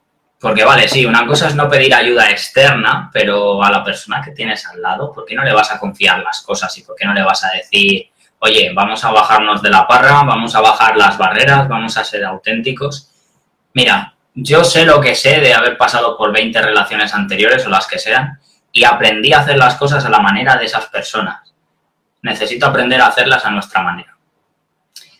Porque 0.45 0.63
vale, 0.63 0.87
sí, 0.87 1.03
una 1.07 1.25
cosa 1.25 1.47
es 1.47 1.55
no 1.55 1.67
pedir 1.67 1.91
ayuda 1.91 2.29
externa, 2.29 3.09
pero 3.11 3.63
a 3.63 3.71
la 3.71 3.83
persona 3.83 4.21
que 4.23 4.29
tienes 4.29 4.63
al 4.67 4.79
lado, 4.79 5.11
¿por 5.11 5.25
qué 5.25 5.33
no 5.33 5.43
le 5.43 5.51
vas 5.51 5.71
a 5.71 5.79
confiar 5.79 6.19
las 6.19 6.41
cosas 6.41 6.77
y 6.77 6.83
por 6.83 6.95
qué 6.95 7.03
no 7.03 7.15
le 7.15 7.23
vas 7.23 7.43
a 7.43 7.49
decir, 7.49 8.11
oye, 8.37 8.71
vamos 8.71 9.03
a 9.03 9.09
bajarnos 9.09 9.63
de 9.63 9.71
la 9.71 9.87
parra, 9.87 10.21
vamos 10.21 10.53
a 10.53 10.61
bajar 10.61 10.97
las 10.97 11.17
barreras, 11.17 11.67
vamos 11.67 11.97
a 11.97 12.03
ser 12.03 12.23
auténticos? 12.23 13.09
Mira, 13.73 14.13
yo 14.35 14.63
sé 14.63 14.85
lo 14.85 15.01
que 15.01 15.15
sé 15.15 15.39
de 15.39 15.51
haber 15.51 15.79
pasado 15.79 16.15
por 16.15 16.31
20 16.31 16.61
relaciones 16.61 17.15
anteriores 17.15 17.65
o 17.65 17.71
las 17.71 17.87
que 17.87 17.97
sean, 17.97 18.39
y 18.71 18.83
aprendí 18.83 19.33
a 19.33 19.39
hacer 19.39 19.57
las 19.57 19.73
cosas 19.77 20.05
a 20.05 20.09
la 20.09 20.19
manera 20.19 20.57
de 20.57 20.65
esas 20.65 20.85
personas. 20.89 21.55
Necesito 22.21 22.67
aprender 22.67 23.01
a 23.01 23.07
hacerlas 23.07 23.43
a 23.45 23.49
nuestra 23.49 23.81
manera. 23.81 24.15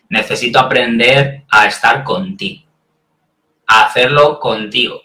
Necesito 0.08 0.60
aprender 0.60 1.46
a 1.50 1.66
estar 1.66 2.04
contigo, 2.04 2.68
a 3.66 3.86
hacerlo 3.86 4.40
contigo, 4.40 5.02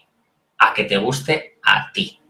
a 0.60 0.72
que 0.72 0.84
te 0.84 0.96
guste 0.96 1.58
a 1.64 1.90
ti. 1.92 2.20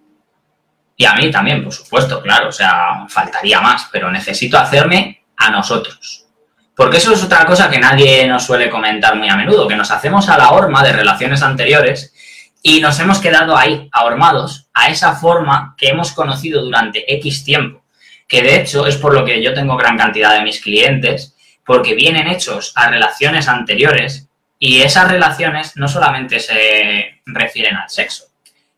Y 0.96 1.04
a 1.04 1.14
mí 1.14 1.30
también, 1.30 1.62
por 1.62 1.72
supuesto, 1.72 2.22
claro, 2.22 2.48
o 2.48 2.52
sea, 2.52 3.06
faltaría 3.08 3.60
más, 3.60 3.88
pero 3.92 4.10
necesito 4.10 4.58
hacerme 4.58 5.24
a 5.36 5.50
nosotros. 5.50 6.26
Porque 6.74 6.98
eso 6.98 7.12
es 7.12 7.22
otra 7.22 7.44
cosa 7.44 7.68
que 7.68 7.78
nadie 7.78 8.26
nos 8.26 8.44
suele 8.44 8.70
comentar 8.70 9.16
muy 9.16 9.28
a 9.28 9.36
menudo, 9.36 9.68
que 9.68 9.76
nos 9.76 9.90
hacemos 9.90 10.28
a 10.28 10.38
la 10.38 10.50
horma 10.50 10.82
de 10.82 10.92
relaciones 10.92 11.42
anteriores 11.42 12.14
y 12.62 12.80
nos 12.80 12.98
hemos 13.00 13.18
quedado 13.18 13.56
ahí, 13.56 13.88
ahormados, 13.92 14.68
a 14.72 14.88
esa 14.88 15.14
forma 15.14 15.74
que 15.76 15.88
hemos 15.88 16.12
conocido 16.12 16.62
durante 16.62 17.12
X 17.16 17.44
tiempo, 17.44 17.84
que 18.28 18.42
de 18.42 18.60
hecho 18.60 18.86
es 18.86 18.96
por 18.96 19.14
lo 19.14 19.24
que 19.24 19.42
yo 19.42 19.52
tengo 19.54 19.76
gran 19.76 19.96
cantidad 19.98 20.34
de 20.34 20.42
mis 20.42 20.60
clientes, 20.60 21.34
porque 21.64 21.94
vienen 21.94 22.28
hechos 22.28 22.72
a 22.76 22.90
relaciones 22.90 23.48
anteriores 23.48 24.29
y 24.62 24.82
esas 24.82 25.10
relaciones 25.10 25.74
no 25.76 25.88
solamente 25.88 26.38
se 26.38 27.22
refieren 27.24 27.76
al 27.76 27.88
sexo, 27.88 28.26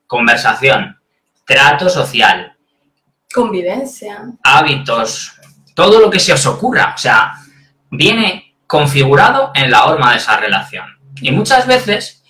conversación, 0.07 0.97
trato 1.45 1.91
social, 1.91 2.57
convivencia, 3.35 4.23
hábitos, 4.45 5.33
todo 5.75 5.99
lo 5.99 6.09
que 6.09 6.21
se 6.21 6.33
os 6.33 6.47
ocurra, 6.47 6.93
o 6.95 6.99
sea, 6.99 7.35
viene 7.91 8.55
configurado 8.65 9.51
en 9.55 9.73
la 9.73 9.87
horma 9.87 10.13
de 10.13 10.19
esa 10.19 10.37
relación. 10.37 10.87
Y 11.21 11.33
muchas 11.33 11.67
veces 11.67 12.23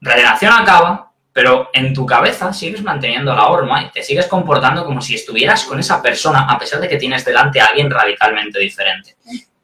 la 0.00 0.14
relación 0.14 0.52
acaba, 0.52 1.12
pero 1.32 1.68
en 1.72 1.92
tu 1.92 2.06
cabeza 2.06 2.52
sigues 2.52 2.80
manteniendo 2.80 3.34
la 3.34 3.48
horma 3.48 3.82
y 3.82 3.90
te 3.90 4.04
sigues 4.04 4.28
comportando 4.28 4.84
como 4.84 5.02
si 5.02 5.16
estuvieras 5.16 5.64
con 5.64 5.80
esa 5.80 6.00
persona, 6.00 6.46
a 6.48 6.56
pesar 6.60 6.80
de 6.80 6.88
que 6.88 6.96
tienes 6.96 7.24
delante 7.24 7.60
a 7.60 7.66
alguien 7.66 7.90
radicalmente 7.90 8.60
diferente. 8.60 9.16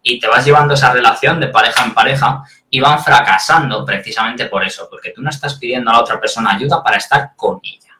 Y 0.03 0.18
te 0.18 0.27
vas 0.27 0.45
llevando 0.45 0.75
esa 0.75 0.92
relación 0.92 1.38
de 1.38 1.47
pareja 1.47 1.85
en 1.85 1.95
pareja 1.95 2.42
y 2.74 2.80
van 2.80 3.04
fracasando 3.04 3.85
precisamente 3.85 4.46
por 4.46 4.64
eso, 4.64 4.88
porque 4.88 5.11
tú 5.11 5.20
no 5.20 5.28
estás 5.28 5.58
pidiendo 5.58 5.90
a 5.90 5.92
la 5.92 6.00
otra 6.00 6.18
persona 6.18 6.54
ayuda 6.54 6.82
para 6.82 6.96
estar 6.96 7.32
con 7.37 7.61
ella. 7.62 7.92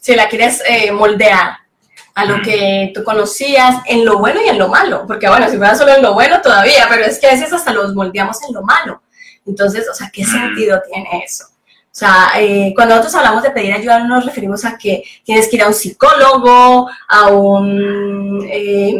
Si 0.00 0.14
la 0.14 0.28
quieres 0.28 0.62
eh, 0.64 0.92
moldear 0.92 1.56
a 2.14 2.24
lo 2.24 2.40
que 2.40 2.92
tú 2.94 3.02
conocías 3.02 3.82
en 3.84 4.04
lo 4.04 4.18
bueno 4.18 4.40
y 4.40 4.48
en 4.48 4.60
lo 4.60 4.68
malo, 4.68 5.04
porque 5.08 5.28
bueno, 5.28 5.50
si 5.50 5.56
fuera 5.56 5.74
solo 5.74 5.92
en 5.92 6.02
lo 6.02 6.14
bueno 6.14 6.40
todavía, 6.40 6.86
pero 6.88 7.04
es 7.04 7.18
que 7.18 7.26
a 7.26 7.32
veces 7.32 7.52
hasta 7.52 7.72
los 7.72 7.96
moldeamos 7.96 8.36
en 8.44 8.54
lo 8.54 8.62
malo. 8.62 9.02
Entonces, 9.44 9.88
o 9.90 9.94
sea, 9.94 10.08
¿qué 10.12 10.24
sentido 10.24 10.80
tiene 10.88 11.24
eso? 11.24 11.46
O 11.46 11.98
sea, 11.98 12.30
eh, 12.38 12.72
cuando 12.76 12.94
nosotros 12.94 13.16
hablamos 13.16 13.42
de 13.42 13.50
pedir 13.50 13.72
ayuda, 13.72 13.98
no 13.98 14.14
nos 14.14 14.24
referimos 14.24 14.64
a 14.64 14.78
que 14.78 15.02
tienes 15.24 15.48
que 15.48 15.56
ir 15.56 15.62
a 15.64 15.68
un 15.68 15.74
psicólogo, 15.74 16.88
a 17.08 17.26
un... 17.28 18.46
Eh, 18.48 18.94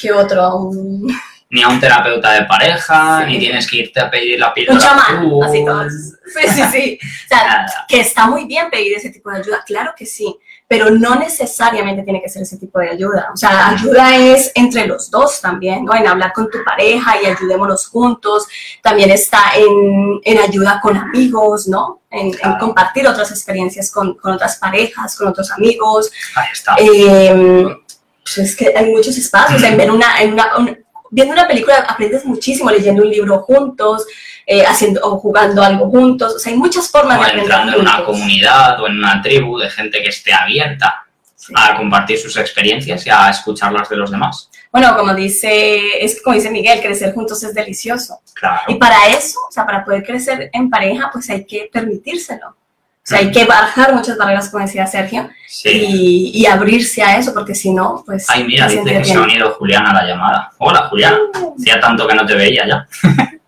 ¿Qué 0.00 0.12
otro? 0.12 0.42
A 0.42 0.54
un 0.54 1.12
ni 1.54 1.62
a 1.62 1.68
un 1.68 1.78
terapeuta 1.78 2.32
de 2.32 2.44
pareja, 2.46 3.20
Sí. 3.24 3.32
ni 3.32 3.38
tienes 3.38 3.70
que 3.70 3.76
irte 3.76 4.00
a 4.00 4.10
pedir 4.10 4.40
la 4.40 4.52
piel 4.52 4.70
un 4.70 4.78
chamán, 4.78 5.24
así 5.46 5.64
todos. 5.64 5.92
Sí, 6.26 6.48
sí, 6.52 6.62
sí. 6.72 6.98
O 7.02 7.28
sea, 7.28 7.66
que 7.86 8.00
está 8.00 8.26
muy 8.26 8.44
bien 8.46 8.68
pedir 8.70 8.96
ese 8.96 9.10
tipo 9.10 9.30
de 9.30 9.38
ayuda, 9.38 9.62
claro 9.64 9.92
que 9.96 10.04
sí, 10.04 10.34
pero 10.66 10.90
no 10.90 11.14
necesariamente 11.14 12.02
tiene 12.02 12.20
que 12.20 12.28
ser 12.28 12.42
ese 12.42 12.56
tipo 12.56 12.80
de 12.80 12.88
ayuda. 12.90 13.28
O 13.32 13.36
sea, 13.36 13.68
ayuda 13.68 14.16
es 14.16 14.50
entre 14.56 14.86
los 14.88 15.10
dos 15.12 15.40
también, 15.40 15.84
¿no? 15.84 15.94
En 15.94 16.08
hablar 16.08 16.32
con 16.32 16.50
tu 16.50 16.58
pareja 16.64 17.22
y 17.22 17.26
ayudémonos 17.26 17.86
juntos. 17.86 18.46
También 18.82 19.10
está 19.12 19.40
en, 19.56 20.18
en 20.24 20.38
ayuda 20.38 20.80
con 20.82 20.96
amigos, 20.96 21.68
¿no? 21.68 22.00
En, 22.10 22.32
compartir 22.58 23.06
otras 23.06 23.30
experiencias 23.30 23.92
con, 23.92 24.14
con 24.14 24.32
otras 24.32 24.56
parejas, 24.56 25.14
con 25.16 25.28
otros 25.28 25.52
amigos. 25.52 26.10
Ahí 26.34 26.48
está. 26.52 26.74
Eh, 26.78 27.76
pues 28.24 28.38
es 28.38 28.56
que 28.56 28.72
hay 28.76 28.90
muchos 28.90 29.16
espacios. 29.18 29.62
En 29.62 29.76
ver 29.76 29.90
una, 29.92 30.20
en 30.20 30.32
una- 30.32 30.56
un- 30.56 30.83
viendo 31.14 31.32
una 31.32 31.46
película 31.46 31.76
aprendes 31.88 32.24
muchísimo, 32.24 32.70
leyendo 32.70 33.02
un 33.02 33.10
libro 33.10 33.38
juntos, 33.42 34.04
eh, 34.44 34.64
haciendo 34.66 35.00
o 35.04 35.16
jugando 35.18 35.62
algo 35.62 35.88
juntos. 35.88 36.34
O 36.34 36.38
sea, 36.40 36.52
hay 36.52 36.58
muchas 36.58 36.90
formas 36.90 37.18
o 37.18 37.20
de 37.20 37.26
aprender 37.26 37.44
entrando 37.44 37.74
en 37.74 37.80
una 37.82 38.04
comunidad 38.04 38.80
o 38.82 38.88
en 38.88 38.98
una 38.98 39.22
tribu 39.22 39.58
de 39.58 39.70
gente 39.70 40.02
que 40.02 40.08
esté 40.08 40.32
abierta 40.32 41.00
Sí. 41.36 41.52
a 41.54 41.76
compartir 41.76 42.18
sus 42.18 42.34
experiencias 42.38 43.06
y 43.06 43.10
a 43.10 43.28
escuchar 43.28 43.70
las 43.70 43.86
de 43.90 43.96
los 43.96 44.10
demás. 44.10 44.48
Bueno, 44.72 44.96
como 44.96 45.14
dice, 45.14 46.02
es 46.02 46.22
como 46.22 46.34
dice 46.34 46.50
Miguel, 46.50 46.80
crecer 46.80 47.12
juntos 47.12 47.42
es 47.44 47.52
delicioso. 47.54 48.18
Claro. 48.32 48.62
Y 48.68 48.76
para 48.76 49.08
eso, 49.08 49.38
o 49.46 49.52
sea, 49.52 49.66
para 49.66 49.84
poder 49.84 50.02
crecer 50.02 50.48
en 50.54 50.70
pareja, 50.70 51.10
pues 51.12 51.28
hay 51.28 51.44
que 51.44 51.68
permitírselo. 51.70 52.56
O 53.04 53.06
sea, 53.06 53.18
hay 53.18 53.30
que 53.30 53.44
bajar 53.44 53.92
muchas 53.94 54.16
barreras, 54.16 54.48
como 54.48 54.64
decía 54.64 54.86
Sergio, 54.86 55.28
Sí. 55.46 55.68
y, 55.68 56.30
y 56.42 56.46
abrirse 56.46 57.02
a 57.02 57.18
eso, 57.18 57.34
porque 57.34 57.54
si 57.54 57.70
no, 57.70 58.02
pues... 58.06 58.24
Ay, 58.30 58.44
mira, 58.44 58.66
dice 58.66 58.82
que 58.82 59.04
se 59.04 59.12
ha 59.14 59.20
unido 59.20 59.52
Julián 59.52 59.86
a 59.86 59.92
la 59.92 60.04
llamada. 60.06 60.50
Hola, 60.58 60.88
Julián. 60.88 61.16
Hacía 61.58 61.78
tanto 61.80 62.08
que 62.08 62.14
no 62.14 62.24
te 62.24 62.34
veía 62.34 62.66
ya. 62.66 62.88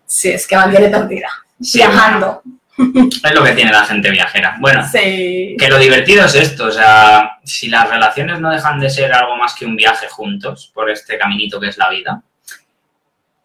Sí, 0.05 0.29
es 0.29 0.45
que 0.47 0.55
mantiene 0.55 0.89
perdida. 0.89 1.27
Sí, 1.59 1.79
Viajando. 1.79 2.43
Es 2.77 3.33
lo 3.33 3.43
que 3.43 3.53
tiene 3.53 3.71
la 3.71 3.83
gente 3.83 4.11
viajera. 4.11 4.55
Bueno, 4.59 4.87
Sí. 4.87 5.55
que 5.57 5.67
lo 5.67 5.79
divertido 5.79 6.25
es 6.25 6.35
esto. 6.35 6.65
O 6.65 6.71
sea, 6.71 7.37
si 7.43 7.67
las 7.67 7.89
relaciones 7.89 8.39
no 8.39 8.51
dejan 8.51 8.79
de 8.79 8.89
ser 8.91 9.11
algo 9.11 9.35
más 9.37 9.55
que 9.55 9.65
un 9.65 9.75
viaje 9.75 10.07
juntos 10.07 10.71
por 10.71 10.87
este 10.91 11.17
caminito 11.17 11.59
que 11.59 11.69
es 11.69 11.77
la 11.79 11.89
vida, 11.89 12.21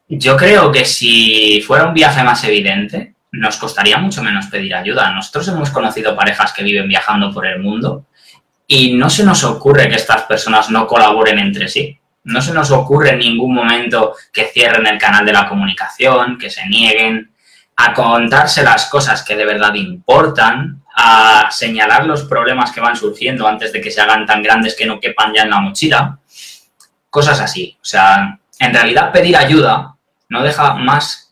yo 0.08 0.36
creo 0.36 0.70
que 0.70 0.84
si 0.84 1.62
fuera 1.66 1.84
un 1.86 1.94
viaje 1.94 2.22
más 2.22 2.44
evidente, 2.44 3.14
nos 3.32 3.56
costaría 3.56 3.96
mucho 3.96 4.22
menos 4.22 4.46
pedir 4.46 4.74
ayuda. 4.74 5.10
Nosotros 5.10 5.48
hemos 5.48 5.70
conocido 5.70 6.14
parejas 6.14 6.52
que 6.52 6.62
viven 6.62 6.88
viajando 6.88 7.32
por 7.32 7.46
el 7.46 7.58
mundo 7.60 8.06
y 8.66 8.94
no 8.94 9.08
se 9.10 9.24
nos 9.24 9.42
ocurre 9.44 9.88
que 9.88 9.96
estas 9.96 10.22
personas 10.22 10.70
no 10.70 10.86
colaboren 10.86 11.38
entre 11.38 11.68
sí. 11.68 11.98
No 12.24 12.40
se 12.40 12.52
nos 12.52 12.70
ocurre 12.70 13.10
en 13.10 13.18
ningún 13.18 13.54
momento 13.54 14.14
que 14.32 14.44
cierren 14.44 14.86
el 14.86 14.98
canal 14.98 15.24
de 15.26 15.32
la 15.32 15.48
comunicación, 15.48 16.38
que 16.38 16.50
se 16.50 16.66
nieguen 16.68 17.32
a 17.76 17.92
contarse 17.94 18.62
las 18.62 18.86
cosas 18.86 19.24
que 19.24 19.34
de 19.34 19.46
verdad 19.46 19.74
importan, 19.74 20.82
a 20.94 21.48
señalar 21.50 22.06
los 22.06 22.24
problemas 22.24 22.70
que 22.70 22.82
van 22.82 22.96
surgiendo 22.96 23.48
antes 23.48 23.72
de 23.72 23.80
que 23.80 23.90
se 23.90 24.00
hagan 24.00 24.26
tan 24.26 24.42
grandes 24.42 24.76
que 24.76 24.86
no 24.86 25.00
quepan 25.00 25.32
ya 25.34 25.42
en 25.42 25.50
la 25.50 25.60
mochila. 25.60 26.18
Cosas 27.08 27.40
así. 27.40 27.76
O 27.80 27.84
sea, 27.84 28.38
en 28.58 28.74
realidad 28.74 29.10
pedir 29.10 29.36
ayuda 29.36 29.96
no 30.28 30.42
deja 30.42 30.74
más 30.74 31.31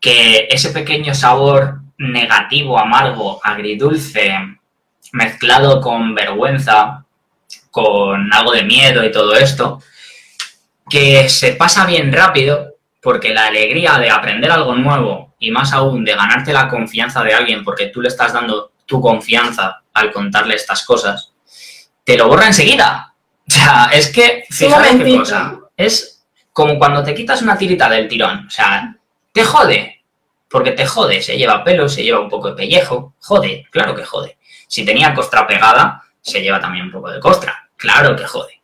que 0.00 0.48
ese 0.50 0.70
pequeño 0.70 1.14
sabor 1.14 1.80
negativo, 1.98 2.78
amargo, 2.78 3.40
agridulce, 3.44 4.32
mezclado 5.12 5.80
con 5.80 6.14
vergüenza, 6.14 7.04
con 7.70 8.32
algo 8.32 8.52
de 8.52 8.62
miedo 8.62 9.04
y 9.04 9.12
todo 9.12 9.34
esto, 9.34 9.82
que 10.88 11.28
se 11.28 11.52
pasa 11.52 11.86
bien 11.86 12.12
rápido 12.12 12.74
porque 13.02 13.32
la 13.32 13.46
alegría 13.46 13.98
de 13.98 14.10
aprender 14.10 14.50
algo 14.50 14.74
nuevo 14.74 15.34
y 15.38 15.50
más 15.50 15.72
aún 15.72 16.04
de 16.04 16.14
ganarte 16.14 16.52
la 16.52 16.68
confianza 16.68 17.22
de 17.22 17.34
alguien 17.34 17.64
porque 17.64 17.86
tú 17.86 18.00
le 18.00 18.08
estás 18.08 18.32
dando 18.32 18.72
tu 18.86 19.00
confianza 19.00 19.82
al 19.94 20.12
contarle 20.12 20.54
estas 20.54 20.84
cosas, 20.84 21.32
te 22.04 22.16
lo 22.16 22.28
borra 22.28 22.46
enseguida. 22.46 23.06
O 23.50 23.52
sea, 23.52 23.90
es 23.92 24.12
que, 24.12 24.44
Sí, 24.48 24.68
qué 24.68 25.16
cosa, 25.16 25.58
es 25.76 26.24
como 26.52 26.78
cuando 26.78 27.02
te 27.02 27.14
quitas 27.14 27.42
una 27.42 27.58
tirita 27.58 27.88
del 27.88 28.06
tirón, 28.06 28.46
o 28.46 28.50
sea, 28.50 28.94
te 29.32 29.44
jode, 29.44 30.02
porque 30.48 30.72
te 30.72 30.86
jode, 30.86 31.22
se 31.22 31.36
lleva 31.36 31.62
pelo, 31.62 31.88
se 31.88 32.02
lleva 32.02 32.20
un 32.20 32.28
poco 32.28 32.50
de 32.50 32.56
pellejo, 32.56 33.14
jode, 33.20 33.66
claro 33.70 33.94
que 33.94 34.04
jode. 34.04 34.38
Si 34.66 34.84
tenía 34.84 35.14
costra 35.14 35.46
pegada, 35.46 36.02
se 36.20 36.40
lleva 36.40 36.60
también 36.60 36.86
un 36.86 36.92
poco 36.92 37.10
de 37.10 37.20
costra, 37.20 37.68
claro 37.76 38.16
que 38.16 38.24
jode. 38.24 38.60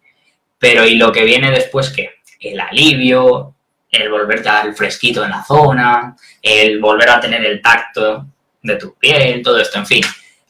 Pero 0.59 0.85
¿y 0.85 0.97
lo 0.97 1.13
que 1.13 1.25
viene 1.25 1.51
después 1.51 1.91
qué? 1.91 2.17
El 2.41 2.61
alivio, 2.61 3.55
el 3.91 4.11
volverte 4.11 4.49
a 4.49 4.55
dar 4.55 4.67
el 4.67 4.75
fresquito 4.75 5.25
en 5.25 5.31
la 5.31 5.45
zona, 5.45 6.17
el 6.43 6.81
volver 6.81 7.11
a 7.11 7.21
tener 7.21 7.45
el 7.45 7.63
tacto 7.63 8.27
de 8.63 8.77
tu 8.77 8.95
piel, 8.97 9.43
todo 9.43 9.59
esto, 9.61 9.79
en 9.79 9.87
fin. 9.87 10.03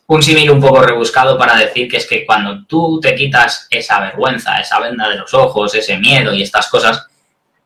Un 0.09 0.23
símil 0.23 0.51
un 0.51 0.61
poco 0.61 0.83
rebuscado 0.83 1.37
para 1.37 1.57
decir 1.57 1.89
que 1.89 1.97
es 1.97 2.07
que 2.07 2.25
cuando 2.25 2.65
tú 2.65 3.01
te 3.01 3.15
quitas 3.15 3.67
esa 3.71 4.01
vergüenza, 4.01 4.61
esa 4.61 4.79
venda 4.79 5.09
de 5.09 5.17
los 5.17 5.35
ojos, 5.35 5.75
ese 5.75 5.99
miedo 5.99 6.33
y 6.33 6.43
estas 6.43 6.69
cosas, 6.69 7.07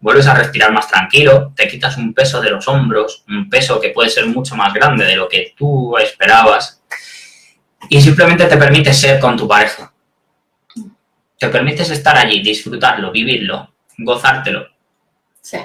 vuelves 0.00 0.26
a 0.26 0.34
respirar 0.34 0.72
más 0.72 0.88
tranquilo, 0.88 1.52
te 1.54 1.68
quitas 1.68 1.96
un 1.96 2.14
peso 2.14 2.40
de 2.40 2.50
los 2.50 2.66
hombros, 2.66 3.24
un 3.28 3.48
peso 3.48 3.80
que 3.80 3.90
puede 3.90 4.10
ser 4.10 4.26
mucho 4.26 4.56
más 4.56 4.72
grande 4.72 5.04
de 5.04 5.16
lo 5.16 5.28
que 5.28 5.54
tú 5.56 5.96
esperabas, 5.98 6.82
y 7.88 8.00
simplemente 8.00 8.46
te 8.46 8.56
permites 8.56 8.98
ser 8.98 9.20
con 9.20 9.36
tu 9.36 9.46
pareja. 9.46 9.92
Te 11.38 11.48
permites 11.48 11.90
estar 11.90 12.16
allí, 12.16 12.42
disfrutarlo, 12.42 13.10
vivirlo, 13.10 13.72
gozártelo. 13.98 14.66
Sí. 15.40 15.58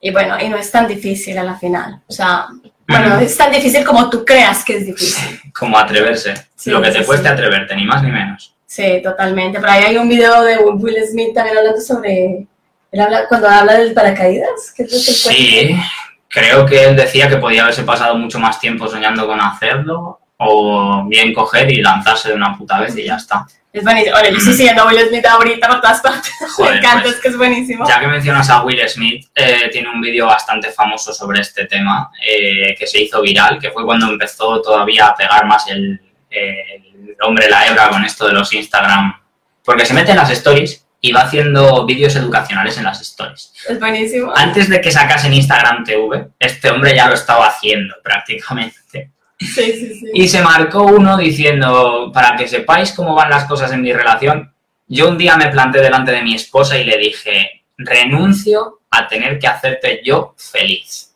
Y 0.00 0.10
bueno, 0.10 0.40
y 0.40 0.48
no 0.48 0.56
es 0.56 0.70
tan 0.70 0.86
difícil 0.86 1.36
a 1.38 1.42
la 1.42 1.58
final. 1.58 2.02
O 2.06 2.12
sea, 2.12 2.46
bueno, 2.86 3.18
es 3.18 3.36
tan 3.36 3.50
difícil 3.50 3.84
como 3.84 4.08
tú 4.08 4.24
creas 4.24 4.64
que 4.64 4.76
es 4.76 4.86
difícil. 4.86 5.40
Como 5.52 5.76
atreverse. 5.76 6.34
Sí, 6.54 6.70
lo 6.70 6.80
que 6.80 6.90
te 6.90 7.00
sí, 7.00 7.04
cueste 7.04 7.28
atreverte, 7.28 7.74
ni 7.74 7.84
más 7.84 8.02
ni 8.02 8.12
menos. 8.12 8.54
Sí, 8.64 9.00
totalmente. 9.02 9.58
Por 9.58 9.68
ahí 9.68 9.84
hay 9.84 9.96
un 9.96 10.08
video 10.08 10.42
de 10.42 10.58
Will 10.58 11.04
Smith 11.10 11.34
también 11.34 11.58
hablando 11.58 11.80
sobre. 11.80 12.46
Él 12.92 13.00
habla, 13.00 13.26
cuando 13.28 13.48
habla 13.48 13.74
del 13.74 13.92
paracaídas, 13.92 14.72
que 14.76 14.84
es 14.84 14.92
lo 14.92 14.98
que 14.98 15.10
él 15.10 15.16
cuenta. 15.22 15.82
Sí, 15.82 16.06
creo 16.28 16.66
que 16.66 16.84
él 16.84 16.96
decía 16.96 17.28
que 17.28 17.36
podía 17.36 17.62
haberse 17.62 17.82
pasado 17.82 18.16
mucho 18.16 18.38
más 18.38 18.60
tiempo 18.60 18.88
soñando 18.88 19.26
con 19.26 19.40
hacerlo 19.40 20.20
o 20.38 21.04
bien 21.08 21.32
coger 21.32 21.70
y 21.72 21.82
lanzarse 21.82 22.28
de 22.28 22.34
una 22.34 22.56
puta 22.56 22.80
vez 22.80 22.96
y 22.96 23.04
ya 23.04 23.16
está. 23.16 23.46
Es 23.72 23.84
buenísimo. 23.84 24.16
Ahora, 24.16 24.30
yo 24.30 24.38
estoy 24.38 24.54
siguiendo 24.54 24.82
a 24.82 24.86
Will 24.86 25.08
Smith 25.08 25.26
ahorita 25.26 25.68
por 25.68 25.80
todas 25.82 26.00
partes. 26.00 26.32
Joder, 26.56 26.72
Me 26.72 26.78
encanta, 26.78 27.02
pues, 27.02 27.14
es 27.16 27.20
que 27.20 27.28
es 27.28 27.36
buenísimo. 27.36 27.86
Ya 27.86 28.00
que 28.00 28.06
mencionas 28.06 28.48
a 28.48 28.62
Will 28.62 28.88
Smith, 28.88 29.26
eh, 29.34 29.68
tiene 29.70 29.90
un 29.90 30.00
vídeo 30.00 30.26
bastante 30.26 30.70
famoso 30.70 31.12
sobre 31.12 31.40
este 31.40 31.66
tema 31.66 32.10
eh, 32.26 32.74
que 32.78 32.86
se 32.86 33.02
hizo 33.02 33.20
viral, 33.20 33.58
que 33.58 33.70
fue 33.70 33.84
cuando 33.84 34.08
empezó 34.08 34.62
todavía 34.62 35.08
a 35.08 35.14
pegar 35.14 35.44
más 35.44 35.68
el, 35.68 36.00
el 36.30 37.16
hombre 37.20 37.50
la 37.50 37.66
hebra 37.66 37.90
con 37.90 38.02
esto 38.02 38.26
de 38.26 38.32
los 38.32 38.50
Instagram. 38.52 39.20
Porque 39.62 39.84
se 39.84 39.92
mete 39.92 40.12
en 40.12 40.18
las 40.18 40.30
stories 40.30 40.85
y 41.00 41.12
va 41.12 41.22
haciendo 41.22 41.84
vídeos 41.86 42.16
educacionales 42.16 42.76
en 42.78 42.84
las 42.84 43.00
stories. 43.00 43.52
Es 43.68 43.78
buenísimo. 43.78 44.32
Antes 44.34 44.68
de 44.68 44.80
que 44.80 44.90
sacasen 44.90 45.34
Instagram 45.34 45.84
TV, 45.84 46.28
este 46.38 46.70
hombre 46.70 46.94
ya 46.94 47.08
lo 47.08 47.14
estaba 47.14 47.46
haciendo 47.46 47.94
prácticamente. 48.02 49.12
Sí, 49.38 49.72
sí, 49.72 49.94
sí. 49.94 50.10
Y 50.14 50.28
se 50.28 50.42
marcó 50.42 50.84
uno 50.84 51.16
diciendo, 51.18 52.10
para 52.12 52.36
que 52.36 52.48
sepáis 52.48 52.92
cómo 52.92 53.14
van 53.14 53.30
las 53.30 53.44
cosas 53.44 53.70
en 53.72 53.82
mi 53.82 53.92
relación, 53.92 54.52
yo 54.88 55.08
un 55.08 55.18
día 55.18 55.36
me 55.36 55.48
planté 55.48 55.80
delante 55.80 56.12
de 56.12 56.22
mi 56.22 56.34
esposa 56.34 56.78
y 56.78 56.84
le 56.84 56.96
dije, 56.96 57.62
renuncio 57.76 58.80
a 58.90 59.06
tener 59.06 59.38
que 59.38 59.46
hacerte 59.46 60.00
yo 60.02 60.34
feliz. 60.38 61.14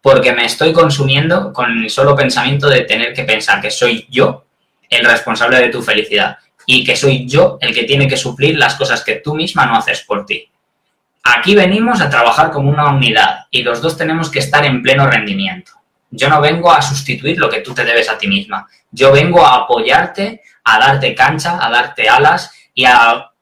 Porque 0.00 0.32
me 0.32 0.46
estoy 0.46 0.72
consumiendo 0.72 1.52
con 1.52 1.84
el 1.84 1.90
solo 1.90 2.16
pensamiento 2.16 2.68
de 2.68 2.82
tener 2.82 3.12
que 3.12 3.24
pensar 3.24 3.60
que 3.60 3.70
soy 3.70 4.06
yo 4.08 4.46
el 4.88 5.04
responsable 5.04 5.60
de 5.60 5.68
tu 5.68 5.82
felicidad 5.82 6.38
y 6.70 6.84
que 6.84 6.96
soy 6.96 7.26
yo 7.26 7.56
el 7.62 7.74
que 7.74 7.84
tiene 7.84 8.06
que 8.06 8.18
suplir 8.18 8.58
las 8.58 8.74
cosas 8.74 9.02
que 9.02 9.14
tú 9.24 9.34
misma 9.34 9.64
no 9.64 9.76
haces 9.76 10.02
por 10.02 10.26
ti. 10.26 10.50
Aquí 11.24 11.54
venimos 11.54 11.98
a 12.02 12.10
trabajar 12.10 12.50
como 12.50 12.68
una 12.68 12.90
unidad 12.90 13.46
y 13.50 13.62
los 13.62 13.80
dos 13.80 13.96
tenemos 13.96 14.28
que 14.28 14.40
estar 14.40 14.66
en 14.66 14.82
pleno 14.82 15.06
rendimiento. 15.06 15.72
Yo 16.10 16.28
no 16.28 16.42
vengo 16.42 16.70
a 16.70 16.82
sustituir 16.82 17.38
lo 17.38 17.48
que 17.48 17.60
tú 17.60 17.72
te 17.72 17.86
debes 17.86 18.10
a 18.10 18.18
ti 18.18 18.28
misma. 18.28 18.68
Yo 18.90 19.10
vengo 19.10 19.46
a 19.46 19.54
apoyarte, 19.56 20.42
a 20.64 20.78
darte 20.78 21.14
cancha, 21.14 21.58
a 21.58 21.70
darte 21.70 22.06
alas 22.06 22.52
y 22.74 22.84
a, 22.84 23.32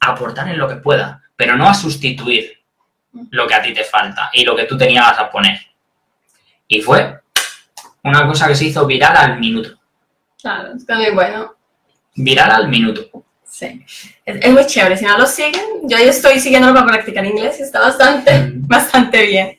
aportar 0.00 0.48
en 0.48 0.58
lo 0.58 0.66
que 0.66 0.76
pueda, 0.76 1.22
pero 1.36 1.56
no 1.56 1.68
a 1.68 1.74
sustituir 1.74 2.58
lo 3.30 3.46
que 3.46 3.54
a 3.54 3.62
ti 3.62 3.72
te 3.74 3.84
falta 3.84 4.28
y 4.32 4.44
lo 4.44 4.56
que 4.56 4.64
tú 4.64 4.76
tenías 4.76 5.16
a 5.16 5.30
poner. 5.30 5.60
Y 6.66 6.80
fue 6.80 7.20
una 8.02 8.26
cosa 8.26 8.48
que 8.48 8.56
se 8.56 8.64
hizo 8.64 8.84
viral 8.86 9.16
al 9.16 9.38
minuto. 9.38 9.70
Claro, 10.42 10.74
está 10.74 10.96
muy 10.96 11.12
bueno. 11.12 11.56
Viral 12.16 12.50
al 12.50 12.68
minuto. 12.68 13.24
Sí. 13.44 13.84
Es, 14.24 14.36
es 14.40 14.52
muy 14.52 14.66
chévere. 14.66 14.96
Si 14.96 15.04
no 15.04 15.16
lo 15.16 15.26
siguen, 15.26 15.64
yo 15.84 15.98
ya 15.98 16.10
estoy 16.10 16.40
siguiéndolo 16.40 16.74
para 16.74 16.86
practicar 16.86 17.24
inglés 17.24 17.56
y 17.60 17.62
está 17.62 17.80
bastante, 17.80 18.52
bastante 18.54 19.26
bien. 19.26 19.58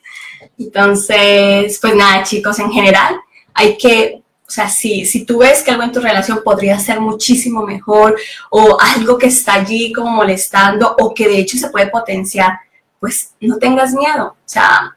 Entonces, 0.58 1.78
pues 1.80 1.94
nada, 1.94 2.22
chicos, 2.22 2.58
en 2.58 2.70
general 2.70 3.16
hay 3.54 3.76
que 3.76 4.22
o 4.48 4.50
sea, 4.50 4.70
si, 4.70 5.04
si 5.04 5.26
tú 5.26 5.40
ves 5.40 5.62
que 5.62 5.70
algo 5.70 5.82
en 5.82 5.92
tu 5.92 6.00
relación 6.00 6.40
podría 6.42 6.78
ser 6.78 7.00
muchísimo 7.00 7.66
mejor 7.66 8.18
o 8.48 8.78
algo 8.80 9.18
que 9.18 9.26
está 9.26 9.52
allí 9.52 9.92
como 9.92 10.08
molestando 10.08 10.96
o 10.98 11.12
que 11.12 11.28
de 11.28 11.38
hecho 11.38 11.58
se 11.58 11.68
puede 11.68 11.88
potenciar, 11.88 12.58
pues 12.98 13.34
no 13.42 13.58
tengas 13.58 13.92
miedo. 13.92 14.28
O 14.28 14.36
sea, 14.46 14.96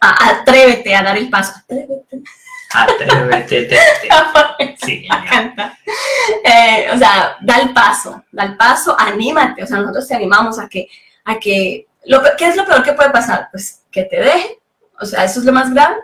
atrévete 0.00 0.96
a 0.96 1.02
dar 1.04 1.16
el 1.16 1.30
paso. 1.30 1.52
Atrévete. 1.58 2.22
Atrévete. 2.74 3.68
sí, 4.82 5.06
me 5.08 5.16
encanta. 5.16 5.78
Eh, 6.44 6.88
o 6.92 6.98
sea, 6.98 7.36
da 7.40 7.56
el 7.58 7.72
paso, 7.72 8.24
da 8.30 8.44
el 8.44 8.56
paso, 8.56 8.96
anímate. 8.98 9.62
O 9.62 9.66
sea, 9.66 9.78
nosotros 9.78 10.06
te 10.06 10.14
animamos 10.14 10.58
a 10.58 10.68
que, 10.68 10.88
a 11.24 11.38
que, 11.38 11.86
lo, 12.06 12.22
¿qué 12.36 12.48
es 12.48 12.56
lo 12.56 12.64
peor 12.64 12.82
que 12.82 12.92
puede 12.92 13.10
pasar? 13.10 13.48
Pues 13.50 13.82
que 13.90 14.04
te 14.04 14.20
deje. 14.20 14.58
O 15.00 15.04
sea, 15.04 15.24
eso 15.24 15.40
es 15.40 15.46
lo 15.46 15.52
más 15.52 15.72
grave 15.72 15.96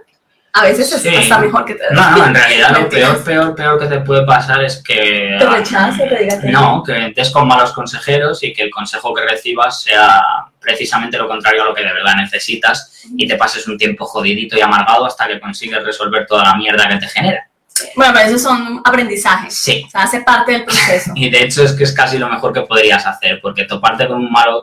a 0.52 0.62
veces 0.62 1.04
está 1.04 1.38
mejor 1.38 1.64
que 1.64 1.74
te 1.74 1.84
No, 1.92 2.10
no, 2.10 2.26
en 2.26 2.34
realidad 2.34 2.70
lo 2.70 2.88
peor, 2.90 3.22
peor, 3.22 3.54
peor 3.54 3.78
que 3.78 3.86
te 3.86 4.00
puede 4.00 4.24
pasar 4.24 4.62
es 4.64 4.82
que... 4.82 5.36
Te 5.38 6.08
te 6.08 6.18
diga 6.24 6.40
que 6.40 6.48
no. 6.48 6.82
que 6.82 7.08
estés 7.08 7.30
con 7.30 7.46
malos 7.46 7.72
consejeros 7.72 8.42
y 8.42 8.52
que 8.52 8.62
el 8.62 8.70
consejo 8.70 9.14
que 9.14 9.22
recibas 9.22 9.82
sea 9.82 10.22
precisamente 10.68 11.16
lo 11.16 11.26
contrario 11.26 11.62
a 11.62 11.66
lo 11.66 11.74
que 11.74 11.82
de 11.82 11.92
verdad 11.92 12.16
necesitas 12.16 13.02
y 13.16 13.26
te 13.26 13.36
pases 13.36 13.66
un 13.66 13.78
tiempo 13.78 14.04
jodidito 14.04 14.56
y 14.56 14.60
amargado 14.60 15.06
hasta 15.06 15.26
que 15.26 15.40
consigues 15.40 15.82
resolver 15.82 16.26
toda 16.26 16.44
la 16.44 16.54
mierda 16.56 16.88
que 16.88 16.96
te 16.96 17.08
genera. 17.08 17.48
Bueno, 17.94 18.12
pero 18.12 18.28
esos 18.28 18.42
son 18.42 18.82
aprendizajes. 18.84 19.54
Sí. 19.54 19.84
O 19.86 19.90
sea, 19.90 20.02
hace 20.02 20.20
parte 20.20 20.52
del 20.52 20.64
proceso. 20.64 21.12
y 21.16 21.30
de 21.30 21.44
hecho 21.44 21.62
es 21.62 21.72
que 21.72 21.84
es 21.84 21.92
casi 21.92 22.18
lo 22.18 22.28
mejor 22.28 22.52
que 22.52 22.62
podrías 22.62 23.06
hacer, 23.06 23.40
porque 23.40 23.64
toparte 23.64 24.06
con 24.06 24.18
un, 24.18 24.30
malo, 24.30 24.62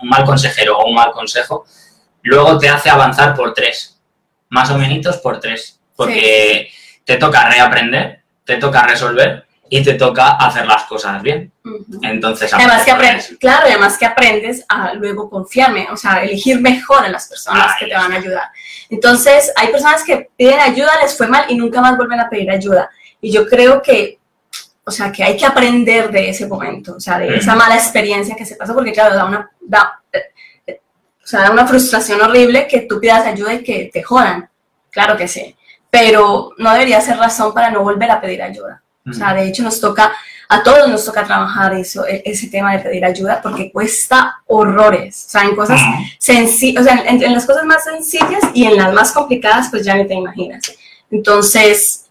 un 0.00 0.08
mal 0.08 0.24
consejero 0.24 0.78
o 0.78 0.88
un 0.88 0.94
mal 0.94 1.12
consejo, 1.12 1.64
luego 2.22 2.58
te 2.58 2.68
hace 2.68 2.90
avanzar 2.90 3.34
por 3.34 3.54
tres 3.54 3.92
más 4.52 4.70
o 4.70 4.76
menos 4.76 5.16
por 5.16 5.40
tres, 5.40 5.80
porque 5.96 6.70
te 7.04 7.16
toca 7.16 7.48
reaprender, 7.48 8.20
te 8.44 8.56
toca 8.56 8.82
resolver 8.86 9.46
y 9.74 9.82
te 9.82 9.94
toca 9.94 10.32
hacer 10.32 10.66
las 10.66 10.84
cosas 10.84 11.22
bien. 11.22 11.50
Entonces, 12.02 12.52
además 12.52 12.84
que 12.84 12.90
aprendes, 12.90 13.34
claro, 13.40 13.66
además 13.66 13.96
que 13.96 14.04
aprendes 14.04 14.66
a 14.68 14.92
luego 14.92 15.30
confiarme, 15.30 15.88
o 15.90 15.96
sea, 15.96 16.22
elegir 16.22 16.60
mejor 16.60 17.02
a 17.02 17.08
las 17.08 17.26
personas 17.26 17.72
que 17.78 17.86
te 17.86 17.94
van 17.94 18.12
a 18.12 18.16
ayudar. 18.16 18.50
Entonces, 18.90 19.50
hay 19.56 19.68
personas 19.68 20.04
que 20.04 20.28
piden 20.36 20.60
ayuda, 20.60 20.90
les 21.00 21.16
fue 21.16 21.26
mal 21.26 21.46
y 21.48 21.54
nunca 21.54 21.80
más 21.80 21.96
vuelven 21.96 22.20
a 22.20 22.28
pedir 22.28 22.50
ayuda. 22.50 22.90
Y 23.22 23.32
yo 23.32 23.46
creo 23.46 23.80
que, 23.80 24.18
o 24.84 24.90
sea, 24.90 25.10
que 25.10 25.24
hay 25.24 25.38
que 25.38 25.46
aprender 25.46 26.10
de 26.10 26.28
ese 26.28 26.46
momento, 26.46 26.96
o 26.96 27.00
sea, 27.00 27.18
de 27.18 27.34
esa 27.34 27.54
mala 27.54 27.76
experiencia 27.76 28.36
que 28.36 28.44
se 28.44 28.56
pasó, 28.56 28.74
porque 28.74 28.92
claro, 28.92 29.14
da 29.14 29.24
una, 29.24 29.50
da, 29.62 30.02
o 30.68 31.26
sea, 31.26 31.40
da 31.40 31.50
una 31.50 31.66
frustración 31.66 32.20
horrible 32.20 32.68
que 32.68 32.82
tú 32.82 33.00
pidas 33.00 33.26
ayuda 33.26 33.54
y 33.54 33.64
que 33.64 33.88
te 33.90 34.02
jodan. 34.02 34.50
Claro 34.90 35.16
que 35.16 35.26
sí. 35.26 35.56
Pero 35.88 36.50
no 36.58 36.72
debería 36.74 37.00
ser 37.00 37.16
razón 37.16 37.54
para 37.54 37.70
no 37.70 37.82
volver 37.82 38.10
a 38.10 38.20
pedir 38.20 38.42
ayuda. 38.42 38.82
O 39.08 39.12
sea, 39.12 39.34
de 39.34 39.48
hecho 39.48 39.62
nos 39.62 39.80
toca, 39.80 40.12
a 40.48 40.62
todos 40.62 40.88
nos 40.88 41.04
toca 41.04 41.24
trabajar 41.24 41.74
eso, 41.74 42.06
e, 42.06 42.22
ese 42.24 42.48
tema 42.48 42.72
de 42.72 42.78
pedir 42.78 43.04
ayuda 43.04 43.40
porque 43.42 43.72
cuesta 43.72 44.42
horrores. 44.46 45.24
O 45.26 45.30
sea, 45.30 45.42
en 45.42 45.56
cosas 45.56 45.80
sencillas, 46.18 46.82
o 46.82 46.84
sea, 46.84 47.04
en, 47.06 47.32
las 47.32 47.46
cosas 47.46 47.64
más 47.64 47.84
sencillas 47.84 48.42
y 48.54 48.64
en 48.64 48.76
las 48.76 48.92
más 48.92 49.12
complicadas, 49.12 49.68
pues 49.70 49.84
ya 49.84 49.96
ni 49.96 50.06
te 50.06 50.14
imaginas. 50.14 50.62
Entonces, 51.10 52.06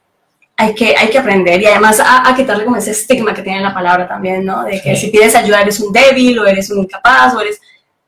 hay 0.58 0.76
que, 0.76 0.96
hay 0.96 1.10
que 1.10 1.18
aprender 1.18 1.62
y 1.62 1.66
además 1.66 2.02
a, 2.06 2.34
quitarle 2.36 2.66
como 2.66 2.76
ese 2.76 2.92
estigma 2.92 3.34
que 3.34 3.42
tiene 3.42 3.62
la 3.62 3.74
palabra 3.74 4.08
también, 4.08 4.46
¿no? 4.46 4.64
De 4.64 4.82
que 4.82 4.96
si 4.96 5.08
pides 5.08 5.36
ayuda 5.36 5.62
eres 5.62 5.80
un 5.80 5.92
débil 5.92 6.38
o 6.40 6.46
eres 6.46 6.70
un 6.70 6.80
incapaz 6.80 7.34
o 7.34 7.42
eres 7.42 7.60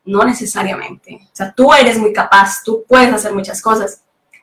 no 0.05 0.23
necesariamente. 0.23 1.19
O 1.23 1.35
sea, 1.35 1.53
tú 1.53 1.73
eres 1.73 1.97
muy 1.97 2.11
capaz, 2.11 2.63
tú 2.63 2.83
puedes 2.87 3.11
hacer 3.13 3.33
muchas 3.33 3.61
cosas. 3.61 4.01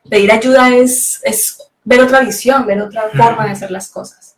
Pedir 0.09 0.31
ayuda 0.31 0.69
es, 0.69 1.21
es 1.23 1.57
ver 1.83 2.01
otra 2.01 2.21
visión, 2.21 2.65
ver 2.65 2.81
otra 2.81 3.09
forma 3.15 3.45
de 3.45 3.51
hacer 3.51 3.71
las 3.71 3.89
cosas. 3.89 4.30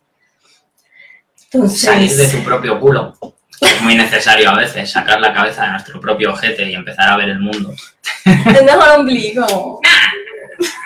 Entonces, 1.54 1.80
Salir 1.80 2.10
de 2.10 2.28
tu 2.28 2.42
propio 2.44 2.80
culo. 2.80 3.16
Es 3.60 3.80
muy 3.80 3.94
necesario 3.94 4.50
a 4.50 4.56
veces 4.56 4.90
sacar 4.90 5.20
la 5.20 5.32
cabeza 5.32 5.64
de 5.64 5.70
nuestro 5.70 6.00
propio 6.00 6.32
ojete 6.32 6.68
y 6.68 6.74
empezar 6.74 7.08
a 7.08 7.16
ver 7.16 7.30
el 7.30 7.38
mundo. 7.38 7.72
Es 8.24 8.64
mejor 8.64 8.98
ombligo. 8.98 9.80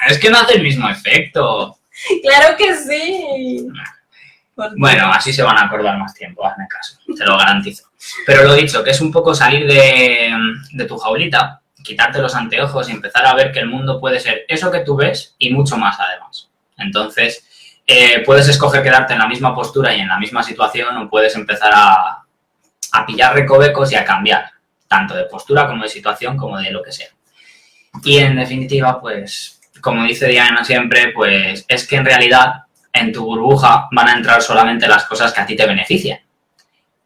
Es 0.08 0.18
que 0.18 0.30
no 0.30 0.38
hace 0.38 0.56
el 0.56 0.62
mismo 0.62 0.88
efecto. 0.88 1.78
Claro 2.22 2.56
que 2.56 2.74
sí. 2.74 3.66
Bueno, 4.76 5.12
así 5.12 5.32
se 5.32 5.42
van 5.42 5.56
a 5.56 5.66
acordar 5.66 5.96
más 5.98 6.14
tiempo, 6.14 6.44
hazme 6.44 6.66
caso, 6.68 6.98
te 7.16 7.24
lo 7.24 7.38
garantizo. 7.38 7.84
Pero 8.26 8.42
lo 8.42 8.54
dicho, 8.54 8.82
que 8.82 8.90
es 8.90 9.00
un 9.00 9.12
poco 9.12 9.34
salir 9.34 9.66
de, 9.66 10.86
tu 10.86 10.98
jaulita, 10.98 11.60
quitarte 11.82 12.18
los 12.20 12.34
anteojos 12.34 12.88
y 12.88 12.92
empezar 12.92 13.24
a 13.24 13.34
ver 13.34 13.52
que 13.52 13.60
el 13.60 13.68
mundo 13.68 14.00
puede 14.00 14.18
ser 14.18 14.44
eso 14.48 14.70
que 14.70 14.80
tú 14.80 14.96
ves 14.96 15.34
y 15.38 15.50
mucho 15.50 15.76
más 15.76 15.96
además. 16.00 16.48
Entonces, 16.76 17.47
eh, 17.90 18.22
puedes 18.24 18.46
escoger 18.46 18.82
quedarte 18.82 19.14
en 19.14 19.18
la 19.18 19.26
misma 19.26 19.54
postura 19.54 19.94
y 19.94 20.00
en 20.00 20.08
la 20.08 20.18
misma 20.18 20.42
situación 20.42 20.94
o 20.98 21.08
puedes 21.08 21.34
empezar 21.34 21.72
a, 21.74 22.22
a 22.92 23.06
pillar 23.06 23.34
recovecos 23.34 23.90
y 23.92 23.94
a 23.94 24.04
cambiar, 24.04 24.50
tanto 24.86 25.14
de 25.14 25.24
postura 25.24 25.66
como 25.66 25.84
de 25.84 25.88
situación 25.88 26.36
como 26.36 26.58
de 26.58 26.70
lo 26.70 26.82
que 26.82 26.92
sea. 26.92 27.08
Y 28.04 28.18
en 28.18 28.36
definitiva, 28.36 29.00
pues, 29.00 29.58
como 29.80 30.04
dice 30.04 30.28
Diana 30.28 30.62
siempre, 30.64 31.12
pues 31.12 31.64
es 31.66 31.88
que 31.88 31.96
en 31.96 32.04
realidad 32.04 32.64
en 32.92 33.10
tu 33.10 33.24
burbuja 33.24 33.88
van 33.90 34.08
a 34.08 34.12
entrar 34.12 34.42
solamente 34.42 34.86
las 34.86 35.06
cosas 35.06 35.32
que 35.32 35.40
a 35.40 35.46
ti 35.46 35.56
te 35.56 35.66
benefician. 35.66 36.18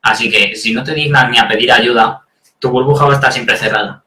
Así 0.03 0.29
que 0.29 0.57
si 0.57 0.75
no 0.75 0.83
te 0.83 0.95
dignas 0.95 1.31
ni 1.31 1.39
a 1.39 1.47
pedir 1.47 1.71
ayuda, 1.71 2.23
tu 2.59 2.71
burbuja 2.71 3.05
va 3.05 3.13
a 3.13 3.15
estar 3.15 3.33
siempre 3.33 3.57
cerrada. 3.57 4.03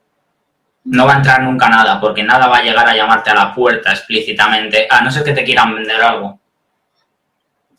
No 0.84 1.06
va 1.06 1.14
a 1.14 1.18
entrar 1.18 1.42
nunca 1.42 1.70
nada, 1.70 2.02
porque 2.02 2.22
nada 2.22 2.48
va 2.48 2.58
a 2.58 2.64
llegar 2.64 2.88
a 2.88 2.96
llamarte 2.96 3.30
a 3.30 3.34
la 3.34 3.56
puerta 3.56 3.92
explícitamente, 3.92 4.88
a 4.90 5.02
no 5.02 5.10
ser 5.10 5.24
que 5.24 5.32
te 5.32 5.46
quieran 5.46 5.74
vender 5.74 6.02
algo. 6.02 6.42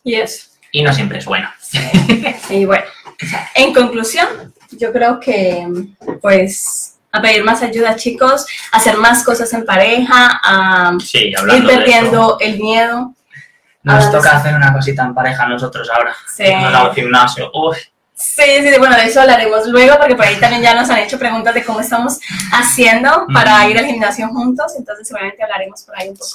Yes. 0.07 0.57
Y 0.71 0.83
no 0.83 0.93
siempre 0.93 1.19
es 1.19 1.25
bueno. 1.25 1.49
y 2.51 2.65
bueno, 2.65 2.85
en 3.55 3.75
conclusión, 3.75 4.55
yo 4.71 4.93
creo 4.93 5.19
que, 5.19 5.67
pues, 6.23 6.99
a 7.11 7.21
pedir 7.21 7.43
más 7.43 7.63
ayuda, 7.63 7.97
chicos, 7.97 8.47
a 8.71 8.77
hacer 8.77 8.97
más 8.99 9.25
cosas 9.25 9.53
en 9.53 9.65
pareja, 9.65 10.41
a 10.45 10.97
ir 11.13 11.67
perdiendo 11.67 12.39
el 12.41 12.59
miedo. 12.59 13.15
Nos 13.83 14.11
toca 14.13 14.37
hacer 14.37 14.55
una 14.55 14.73
cosita 14.73 15.05
en 15.05 15.15
pareja 15.15 15.47
nosotros 15.49 15.91
ahora. 15.91 16.15
Sí. 16.33 16.55
Nos 16.55 16.75
al 16.75 16.95
gimnasio. 16.95 17.51
Uy. 17.53 17.77
Sí, 18.19 18.43
sí, 18.63 18.79
bueno, 18.79 18.97
de 18.97 19.05
eso 19.05 19.21
hablaremos 19.21 19.67
luego, 19.67 19.99
porque 19.99 20.15
por 20.15 20.25
ahí 20.25 20.37
también 20.37 20.63
ya 20.63 20.75
nos 20.75 20.89
han 20.89 21.01
hecho 21.01 21.19
preguntas 21.19 21.53
de 21.53 21.63
cómo 21.63 21.81
estamos 21.81 22.19
haciendo 22.51 23.27
para 23.31 23.69
ir 23.69 23.79
al 23.79 23.85
gimnasio 23.85 24.29
juntos, 24.29 24.73
entonces 24.79 25.07
seguramente 25.07 25.43
hablaremos 25.43 25.83
por 25.83 26.01
ahí 26.01 26.09
un 26.09 26.17
poco 26.17 26.31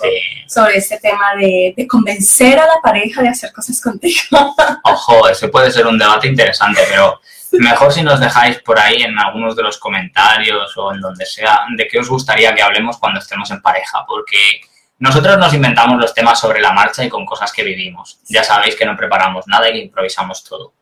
sobre 0.45 0.77
este 0.77 0.99
tema 0.99 1.33
de, 1.39 1.73
de, 1.75 1.87
convencer 1.87 2.59
a 2.59 2.67
la 2.67 2.79
pareja 2.83 3.23
de 3.23 3.29
hacer 3.29 3.51
cosas 3.51 3.81
contigo. 3.81 4.19
Ojo, 4.83 5.27
ese 5.27 5.47
puede 5.47 5.71
ser 5.71 5.87
un 5.87 5.97
debate 5.97 6.27
interesante, 6.27 6.81
pero 6.87 7.19
mejor 7.53 7.91
si 7.91 8.03
nos 8.03 8.19
dejáis 8.19 8.59
por 8.59 8.77
ahí 8.77 9.01
en 9.01 9.17
algunos 9.17 9.55
de 9.55 9.63
los 9.63 9.79
comentarios 9.79 10.77
o 10.77 10.93
en 10.93 11.01
donde 11.01 11.25
sea, 11.25 11.61
de 11.75 11.87
qué 11.87 11.97
os 11.97 12.09
gustaría 12.09 12.53
que 12.53 12.61
hablemos 12.61 12.99
cuando 12.99 13.19
estemos 13.19 13.49
en 13.49 13.59
pareja, 13.59 14.05
porque 14.07 14.61
nosotros 14.99 15.35
nos 15.39 15.51
inventamos 15.51 15.99
los 15.99 16.13
temas 16.13 16.39
sobre 16.39 16.61
la 16.61 16.73
marcha 16.73 17.03
y 17.03 17.09
con 17.09 17.25
cosas 17.25 17.51
que 17.51 17.63
vivimos. 17.63 18.19
Ya 18.29 18.43
sabéis 18.43 18.75
que 18.75 18.85
no 18.85 18.95
preparamos 18.95 19.47
nada 19.47 19.67
y 19.67 19.73
que 19.73 19.79
improvisamos 19.79 20.43
todo. 20.43 20.73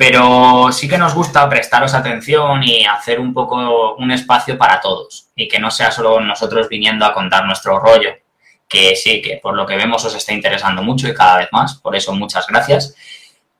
Pero 0.00 0.72
sí 0.72 0.88
que 0.88 0.96
nos 0.96 1.14
gusta 1.14 1.46
prestaros 1.46 1.92
atención 1.92 2.62
y 2.64 2.86
hacer 2.86 3.20
un 3.20 3.34
poco 3.34 3.96
un 3.96 4.10
espacio 4.10 4.56
para 4.56 4.80
todos 4.80 5.28
y 5.36 5.46
que 5.46 5.58
no 5.58 5.70
sea 5.70 5.90
solo 5.90 6.18
nosotros 6.20 6.70
viniendo 6.70 7.04
a 7.04 7.12
contar 7.12 7.44
nuestro 7.44 7.78
rollo, 7.78 8.08
que 8.66 8.96
sí, 8.96 9.20
que 9.20 9.40
por 9.42 9.54
lo 9.54 9.66
que 9.66 9.76
vemos 9.76 10.02
os 10.02 10.14
está 10.14 10.32
interesando 10.32 10.82
mucho 10.82 11.06
y 11.06 11.12
cada 11.12 11.36
vez 11.36 11.50
más, 11.52 11.74
por 11.74 11.94
eso 11.94 12.14
muchas 12.14 12.46
gracias, 12.46 12.96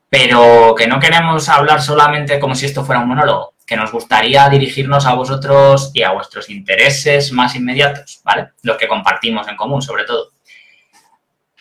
pero 0.08 0.74
que 0.74 0.86
no 0.86 0.98
queremos 0.98 1.46
hablar 1.50 1.82
solamente 1.82 2.40
como 2.40 2.54
si 2.54 2.64
esto 2.64 2.86
fuera 2.86 3.02
un 3.02 3.08
monólogo, 3.08 3.52
que 3.66 3.76
nos 3.76 3.92
gustaría 3.92 4.48
dirigirnos 4.48 5.04
a 5.04 5.12
vosotros 5.12 5.90
y 5.92 6.04
a 6.04 6.12
vuestros 6.12 6.48
intereses 6.48 7.32
más 7.32 7.54
inmediatos, 7.54 8.22
¿vale? 8.24 8.52
Los 8.62 8.78
que 8.78 8.88
compartimos 8.88 9.46
en 9.46 9.56
común, 9.56 9.82
sobre 9.82 10.04
todo. 10.04 10.30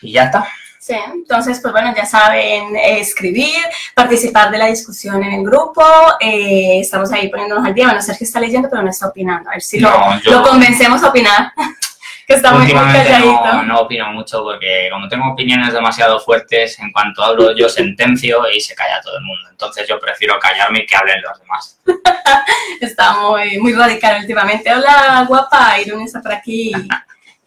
Y 0.00 0.12
ya 0.12 0.24
está. 0.24 0.48
Sí, 0.80 0.94
entonces, 1.12 1.60
pues 1.60 1.72
bueno, 1.72 1.92
ya 1.94 2.06
saben 2.06 2.74
escribir, 2.74 3.60
participar 3.94 4.50
de 4.50 4.56
la 4.56 4.66
discusión 4.66 5.22
en 5.22 5.32
el 5.32 5.44
grupo. 5.44 5.84
Eh, 6.18 6.80
estamos 6.80 7.12
ahí 7.12 7.28
poniéndonos 7.28 7.66
al 7.66 7.74
día. 7.74 7.84
Bueno, 7.84 8.00
Sergio 8.00 8.24
está 8.24 8.40
leyendo, 8.40 8.70
pero 8.70 8.82
no 8.82 8.88
está 8.88 9.08
opinando. 9.08 9.50
A 9.50 9.52
ver 9.52 9.62
si 9.62 9.78
lo, 9.78 9.90
lo 10.24 10.42
convencemos 10.42 11.02
a 11.02 11.10
opinar. 11.10 11.52
está 12.26 12.52
muy 12.52 12.72
calladito. 12.72 13.62
No, 13.64 13.80
opino 13.80 14.10
mucho 14.12 14.42
porque 14.42 14.88
como 14.90 15.06
tengo 15.06 15.30
opiniones 15.30 15.74
demasiado 15.74 16.18
fuertes, 16.18 16.78
en 16.78 16.90
cuanto 16.92 17.22
hablo 17.22 17.54
yo 17.54 17.68
sentencio 17.68 18.50
y 18.50 18.58
se 18.58 18.74
calla 18.74 19.02
todo 19.02 19.18
el 19.18 19.24
mundo. 19.24 19.50
Entonces 19.50 19.86
yo 19.86 20.00
prefiero 20.00 20.38
callarme 20.38 20.80
y 20.80 20.86
que 20.86 20.96
hablen 20.96 21.20
los 21.20 21.38
demás. 21.40 21.78
está 22.80 23.20
muy, 23.20 23.58
muy 23.58 23.74
radical 23.74 24.20
últimamente. 24.20 24.72
Hola, 24.72 25.26
guapa, 25.28 25.78
Irune 25.78 26.04
está 26.04 26.22
por 26.22 26.32
aquí. 26.32 26.72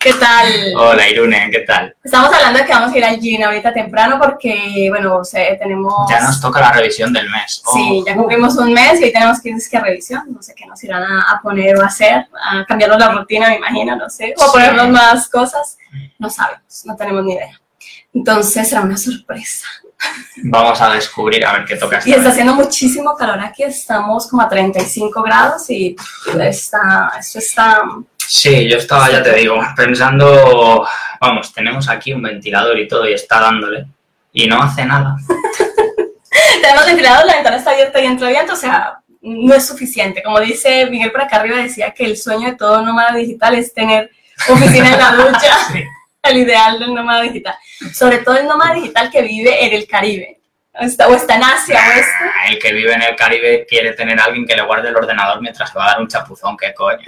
¿Qué 0.03 0.13
tal? 0.15 0.73
Hola 0.75 1.09
Irune, 1.09 1.49
¿qué 1.49 1.59
tal? 1.59 1.95
Estamos 2.03 2.29
hablando 2.33 2.59
de 2.59 2.65
que 2.65 2.73
vamos 2.73 2.93
a 2.93 2.97
ir 2.97 3.05
al 3.05 3.21
gym 3.21 3.41
ahorita 3.41 3.73
temprano 3.73 4.19
porque, 4.19 4.87
bueno, 4.89 5.21
tenemos... 5.57 5.93
Ya 6.09 6.19
nos 6.19 6.41
toca 6.41 6.59
la 6.59 6.73
revisión 6.73 7.13
del 7.13 7.29
mes. 7.29 7.63
Sí, 7.73 8.01
oh. 8.01 8.05
ya 8.05 8.13
cumplimos 8.13 8.57
un 8.57 8.73
mes 8.73 8.99
y 8.99 9.05
hoy 9.05 9.13
tenemos 9.13 9.39
que 9.39 9.51
ir 9.51 9.77
a 9.77 9.79
revisión. 9.79 10.23
No 10.27 10.41
sé 10.41 10.53
qué 10.55 10.65
nos 10.65 10.83
irán 10.83 11.03
a, 11.03 11.39
poner 11.41 11.77
o 11.77 11.83
a 11.83 11.85
hacer, 11.85 12.27
a 12.33 12.65
cambiarnos 12.65 12.99
la 12.99 13.13
rutina, 13.13 13.47
me 13.47 13.55
imagino, 13.55 13.95
no 13.95 14.09
sé. 14.09 14.33
O 14.37 14.51
ponernos 14.51 14.89
más 14.89 15.29
cosas. 15.29 15.77
No 16.19 16.29
sabemos, 16.29 16.83
no 16.83 16.97
tenemos 16.97 17.23
ni 17.23 17.35
idea. 17.35 17.61
Entonces 18.13 18.67
será 18.67 18.81
una 18.81 18.97
sorpresa. 18.97 19.67
Vamos 20.43 20.81
a 20.81 20.89
descubrir 20.89 21.45
a 21.45 21.53
ver 21.53 21.65
qué 21.65 21.75
toca. 21.75 22.01
Y 22.05 22.13
está 22.13 22.29
haciendo 22.29 22.55
muchísimo 22.55 23.15
calor 23.15 23.39
aquí, 23.39 23.63
estamos 23.63 24.27
como 24.27 24.41
a 24.41 24.49
35 24.49 25.21
grados 25.23 25.69
y 25.69 25.95
está, 26.39 27.13
esto 27.19 27.39
está... 27.39 27.83
Sí, 28.17 28.69
yo 28.69 28.77
estaba, 28.77 29.11
ya 29.11 29.21
te 29.21 29.33
digo, 29.35 29.59
pensando, 29.75 30.87
vamos, 31.19 31.53
tenemos 31.53 31.89
aquí 31.89 32.13
un 32.13 32.21
ventilador 32.21 32.79
y 32.79 32.87
todo 32.87 33.07
y 33.07 33.13
está 33.13 33.39
dándole 33.39 33.85
y 34.31 34.47
no 34.47 34.61
hace 34.61 34.85
nada. 34.85 35.15
tenemos 36.61 36.85
ventilador, 36.85 37.25
la 37.25 37.35
ventana 37.35 37.57
está 37.57 37.71
abierta 37.71 38.01
y 38.01 38.05
entra 38.05 38.29
viento, 38.29 38.53
o 38.53 38.57
sea, 38.57 38.99
no 39.21 39.53
es 39.53 39.65
suficiente. 39.65 40.21
Como 40.21 40.39
dice 40.39 40.87
Miguel 40.89 41.11
por 41.11 41.21
acá 41.21 41.37
arriba, 41.37 41.57
decía 41.57 41.91
que 41.91 42.05
el 42.05 42.17
sueño 42.17 42.49
de 42.49 42.55
todo 42.55 42.81
nómada 42.81 43.15
digital 43.15 43.55
es 43.55 43.73
tener 43.73 44.11
oficina 44.49 44.93
en 44.93 44.99
la 44.99 45.11
ducha. 45.11 45.57
El 46.23 46.37
ideal 46.37 46.79
del 46.79 46.93
nómada 46.93 47.21
digital. 47.21 47.55
Sobre 47.93 48.19
todo 48.19 48.37
el 48.37 48.47
nómada 48.47 48.75
digital 48.75 49.11
que 49.11 49.21
vive 49.21 49.65
en 49.65 49.73
el 49.73 49.87
Caribe. 49.87 50.39
O 50.75 50.83
está, 50.83 51.35
en 51.35 51.43
Asia. 51.43 51.79
o 51.79 52.49
El 52.49 52.57
que 52.57 52.73
vive 52.73 52.93
en 52.93 53.03
el 53.03 53.15
Caribe 53.15 53.65
quiere 53.69 53.93
tener 53.93 54.19
a 54.19 54.23
alguien 54.23 54.47
que 54.47 54.55
le 54.55 54.63
guarde 54.63 54.89
el 54.89 54.95
ordenador 54.95 55.39
mientras 55.41 55.69
se 55.69 55.77
va 55.77 55.85
a 55.85 55.87
dar 55.89 56.01
un 56.01 56.07
chapuzón. 56.07 56.57
¿Qué 56.57 56.73
coño? 56.73 56.97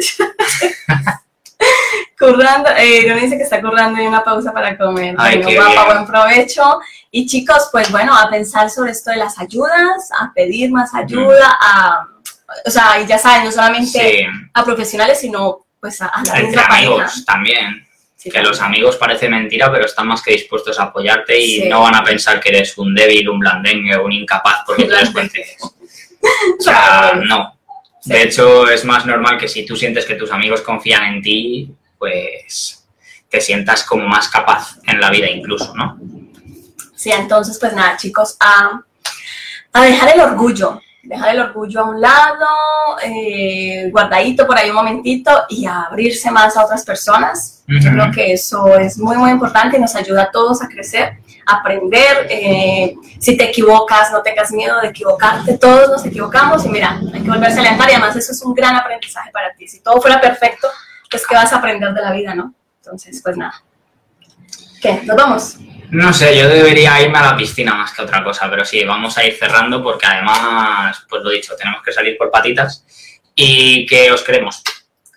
currando, 2.20 2.70
eh, 2.78 3.06
no 3.08 3.16
dice 3.16 3.38
que 3.38 3.44
está 3.44 3.62
currando 3.62 4.02
y 4.02 4.08
una 4.08 4.24
pausa 4.24 4.52
para 4.54 4.78
comer. 4.78 5.16
bueno, 5.16 5.50
guapa, 5.50 5.86
buen 5.86 6.06
provecho. 6.06 6.80
Y 7.12 7.26
chicos, 7.26 7.70
pues 7.72 7.92
bueno, 7.92 8.16
a 8.16 8.30
pensar 8.30 8.70
sobre 8.70 8.92
esto 8.92 9.12
de 9.12 9.18
las 9.18 9.40
ayudas, 9.40 10.10
a 10.20 10.32
pedir 10.34 10.72
más 10.72 10.94
ayuda, 10.94 11.58
a, 11.60 12.08
o 12.66 12.70
sea, 12.70 13.02
ya 13.02 13.18
saben, 13.18 13.46
no 13.46 13.52
solamente 13.52 14.28
a 14.54 14.64
profesionales, 14.64 15.20
sino 15.20 15.66
pues 15.80 16.02
a, 16.02 16.12
la 16.26 16.40
Entre 16.40 16.62
amigos 16.62 17.26
también. 17.26 17.85
Que 18.32 18.42
los 18.42 18.60
amigos 18.62 18.98
parece 18.98 19.30
mentira, 19.30 19.72
pero 19.72 19.86
están 19.86 20.08
más 20.08 20.22
que 20.22 20.32
dispuestos 20.32 20.80
a 20.80 20.84
apoyarte 20.84 21.40
y 21.40 21.70
no 21.70 21.82
van 21.82 21.96
a 21.96 22.04
pensar 22.04 22.40
que 22.40 22.50
eres 22.50 22.78
un 22.78 22.94
débil, 22.96 23.30
un 23.30 23.40
blandengue, 23.40 23.98
un 23.98 24.12
incapaz 24.12 24.64
porque 24.66 24.84
tú 24.86 24.92
les 24.92 25.10
cuentes. 25.12 25.58
O 25.62 26.62
sea, 26.62 27.14
no. 27.16 27.60
De 28.04 28.24
hecho, 28.24 28.70
es 28.70 28.86
más 28.86 29.06
normal 29.06 29.38
que 29.38 29.48
si 29.48 29.66
tú 29.66 29.76
sientes 29.76 30.06
que 30.06 30.16
tus 30.16 30.32
amigos 30.32 30.62
confían 30.62 31.16
en 31.16 31.22
ti, 31.22 31.72
pues 31.98 32.86
te 33.30 33.42
sientas 33.42 33.84
como 33.84 34.08
más 34.08 34.30
capaz 34.30 34.78
en 34.86 35.02
la 35.02 35.10
vida 35.10 35.30
incluso, 35.30 35.74
¿no? 35.76 35.98
Sí, 36.96 37.12
entonces, 37.12 37.58
pues 37.60 37.74
nada, 37.74 37.98
chicos, 37.98 38.38
a, 38.40 38.82
dejar 39.82 40.14
el 40.14 40.22
orgullo, 40.22 40.82
dejar 41.04 41.36
el 41.36 41.42
orgullo 41.42 41.82
a 41.82 41.84
un 41.84 42.02
lado, 42.02 42.48
eh, 43.04 43.90
guardadito 43.92 44.48
por 44.48 44.58
ahí 44.58 44.70
un 44.70 44.76
momentito 44.76 45.44
y 45.50 45.66
a 45.66 45.84
abrirse 45.84 46.32
más 46.32 46.56
a 46.58 46.66
otras 46.66 46.86
personas. 46.86 47.55
Yo 47.68 47.92
creo 47.92 48.12
que 48.12 48.34
eso 48.34 48.78
es 48.78 48.98
muy, 49.00 49.18
muy 49.18 49.32
importante 49.32 49.78
y 49.78 49.80
nos 49.80 49.96
ayuda 49.96 50.24
a 50.24 50.32
todos 50.32 50.62
a 50.62 50.68
crecer, 50.68 51.18
a 51.48 51.56
aprender. 51.56 52.28
Eh, 52.30 52.96
si 53.20 53.36
te 53.36 53.46
equivocas, 53.46 54.12
no 54.12 54.22
tengas 54.22 54.52
miedo 54.52 54.80
de 54.82 54.90
equivocarte, 54.90 55.58
todos 55.58 55.90
nos 55.90 56.06
equivocamos 56.06 56.64
y 56.66 56.70
mira, 56.70 57.02
hay 57.12 57.22
que 57.24 57.30
volverse 57.30 57.60
a 57.60 57.64
levantar 57.64 57.90
y 57.90 57.94
además 57.94 58.16
eso 58.16 58.34
es 58.34 58.42
un 58.44 58.54
gran 58.54 58.76
aprendizaje 58.76 59.32
para 59.32 59.52
ti. 59.54 59.68
Si 59.68 59.82
todo 59.82 60.00
fuera 60.00 60.22
perfecto, 60.22 60.68
pues 61.10 61.26
¿qué 61.26 61.34
vas 61.34 61.52
a 61.54 61.58
aprender 61.58 61.92
de 61.92 62.02
la 62.02 62.12
vida, 62.12 62.36
no? 62.36 62.54
Entonces, 62.84 63.20
pues 63.24 63.36
nada. 63.36 63.64
¿Qué? 64.80 65.02
¿Nos 65.04 65.16
vamos? 65.18 65.58
No 65.90 66.14
sé, 66.14 66.38
yo 66.38 66.48
debería 66.48 67.02
irme 67.02 67.18
a 67.18 67.32
la 67.32 67.38
piscina 67.38 67.74
más 67.74 67.94
que 67.94 68.04
otra 68.04 68.24
cosa, 68.24 68.48
pero 68.50 68.64
sí, 68.64 68.84
vamos 68.84 69.18
a 69.18 69.26
ir 69.26 69.34
cerrando 69.38 69.82
porque 69.82 70.06
además, 70.06 71.04
pues 71.10 71.24
lo 71.24 71.32
dicho, 71.32 71.56
tenemos 71.56 71.82
que 71.84 71.92
salir 71.92 72.16
por 72.18 72.30
patitas 72.30 72.86
y 73.34 73.86
que 73.88 74.12
os 74.12 74.22
queremos. 74.24 74.62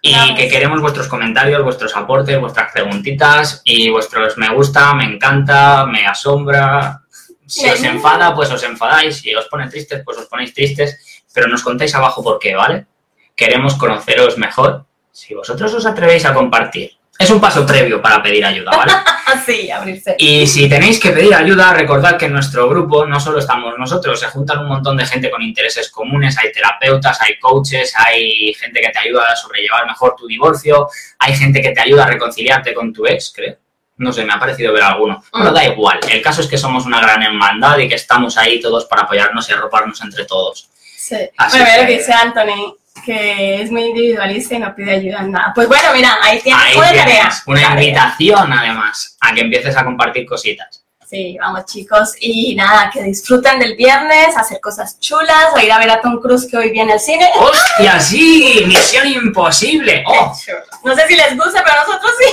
Y 0.01 0.35
que 0.35 0.49
queremos 0.49 0.81
vuestros 0.81 1.09
comentarios, 1.09 1.63
vuestros 1.63 1.97
aportes, 1.97 2.39
vuestras 2.39 2.73
preguntitas 2.73 3.63
y 3.65 3.91
vuestros 3.91 4.39
me 4.39 4.55
gusta, 4.55 4.95
me 4.95 5.05
encanta, 5.05 5.87
me 5.87 6.07
asombra. 6.07 7.01
Si 7.47 7.69
os 7.69 7.83
enfada, 7.83 8.35
pues 8.35 8.51
os 8.51 8.63
enfadáis. 8.63 9.17
Si 9.17 9.35
os 9.35 9.47
pone 9.47 9.69
tristes, 9.69 10.03
pues 10.05 10.19
os 10.19 10.27
ponéis 10.27 10.55
tristes. 10.55 11.25
Pero 11.33 11.49
nos 11.49 11.63
contáis 11.63 11.95
abajo 11.95 12.23
por 12.23 12.39
qué, 12.39 12.55
¿vale? 12.55 12.87
Queremos 13.35 13.75
conoceros 13.75 14.39
mejor. 14.39 14.87
Si 15.11 15.35
vosotros 15.35 15.73
os 15.75 15.87
atrevéis 15.87 16.25
a 16.27 16.35
compartir 16.35 16.98
es 17.19 17.31
un 17.31 17.41
paso 17.41 17.67
previo 17.67 18.01
para 18.01 18.23
pedir 18.23 18.45
ayuda, 18.47 18.71
¿vale? 18.77 18.93
sí, 19.45 19.69
abrirse. 19.71 20.15
Y 20.19 20.47
si 20.47 20.69
tenéis 20.69 21.01
que 21.01 21.11
pedir 21.11 21.35
ayuda, 21.35 21.75
recordad 21.75 22.17
que 22.17 22.27
en 22.27 22.33
nuestro 22.33 22.69
grupo 22.69 23.05
no 23.07 23.19
solo 23.19 23.41
estamos 23.41 23.75
nosotros, 23.77 24.21
se 24.21 24.29
juntan 24.29 24.61
un 24.61 24.69
montón 24.69 24.97
de 24.97 25.05
gente 25.05 25.29
con 25.29 25.43
intereses 25.43 25.91
comunes, 25.91 26.39
hay 26.39 26.53
terapeutas, 26.53 27.21
hay 27.21 27.37
coaches, 27.41 27.93
hay 27.97 28.55
gente 28.55 28.81
que 28.81 28.91
te 28.91 29.01
ayuda 29.01 29.25
a 29.33 29.37
sobrellevar 29.37 29.85
mejor 29.87 30.15
tu 30.17 30.29
divorcio, 30.29 30.89
hay 31.19 31.35
gente 31.35 31.61
que 31.61 31.73
te 31.73 31.81
ayuda 31.81 32.05
a 32.05 32.09
reconciliarte 32.09 32.73
con 32.73 32.93
tu 32.93 33.05
ex, 33.05 33.33
creo. 33.35 33.57
No 33.97 34.13
sé, 34.13 34.25
me 34.25 34.33
ha 34.33 34.39
parecido 34.39 34.73
ver 34.73 34.85
alguno. 34.85 35.25
Pero 35.33 35.51
da 35.51 35.65
igual. 35.65 35.99
El 36.09 36.23
caso 36.23 36.41
es 36.41 36.47
que 36.47 36.57
somos 36.57 36.87
una 36.87 37.01
gran 37.01 37.21
hermandad 37.21 37.79
y 37.79 37.89
que 37.89 37.97
estamos 37.97 38.39
ahí 38.39 38.61
todos 38.61 38.85
para 38.85 39.03
apoyarnos 39.03 39.51
y 39.51 39.53
arroparnos 39.53 40.01
entre 40.03 40.25
todos. 40.25 40.71
Sí. 40.97 41.17
bueno, 41.37 41.67
lo 41.81 41.87
que 41.87 41.99
dice 41.99 42.13
Anthony 42.13 42.77
que 43.09 43.63
es 43.63 43.71
muy 43.71 43.85
individualista 43.85 44.55
y 44.55 44.59
no 44.59 44.75
pide 44.75 44.97
ayuda 44.97 45.21
en 45.21 45.33
nada. 45.33 45.53
Pues 45.55 45.67
bueno, 45.67 45.95
mira, 45.95 46.19
ahí 46.21 46.41
tienes 46.41 46.77
una 46.77 46.93
tarea. 46.93 47.31
Una 47.47 47.63
invitación, 47.63 48.53
además, 48.53 49.17
a 49.19 49.33
que 49.33 49.41
empieces 49.41 49.75
a 49.79 49.83
compartir 49.83 50.27
cositas. 50.27 50.85
Sí, 51.07 51.39
vamos 51.41 51.65
chicos. 51.65 52.13
Y 52.21 52.55
nada, 52.55 52.91
que 52.93 53.03
disfruten 53.03 53.61
del 53.61 53.77
viernes, 53.77 54.37
hacer 54.37 54.61
cosas 54.61 55.01
chulas, 55.01 55.55
a 55.57 55.65
ir 55.65 55.73
a 55.73 55.79
ver 55.79 55.89
a 55.89 56.03
Tom 56.03 56.21
Cruise 56.21 56.47
que 56.51 56.59
hoy 56.59 56.71
viene 56.71 56.93
al 56.93 57.01
cine. 57.01 57.31
¡Hostia, 57.35 57.99
sí! 57.99 58.65
¡Misión 58.67 59.09
imposible! 59.09 60.05
Oh. 60.07 60.37
No 60.85 60.95
sé 60.95 61.07
si 61.09 61.17
les 61.17 61.35
gusta, 61.35 61.65
pero 61.65 61.81
nosotros 61.87 62.13
sí. 62.19 62.27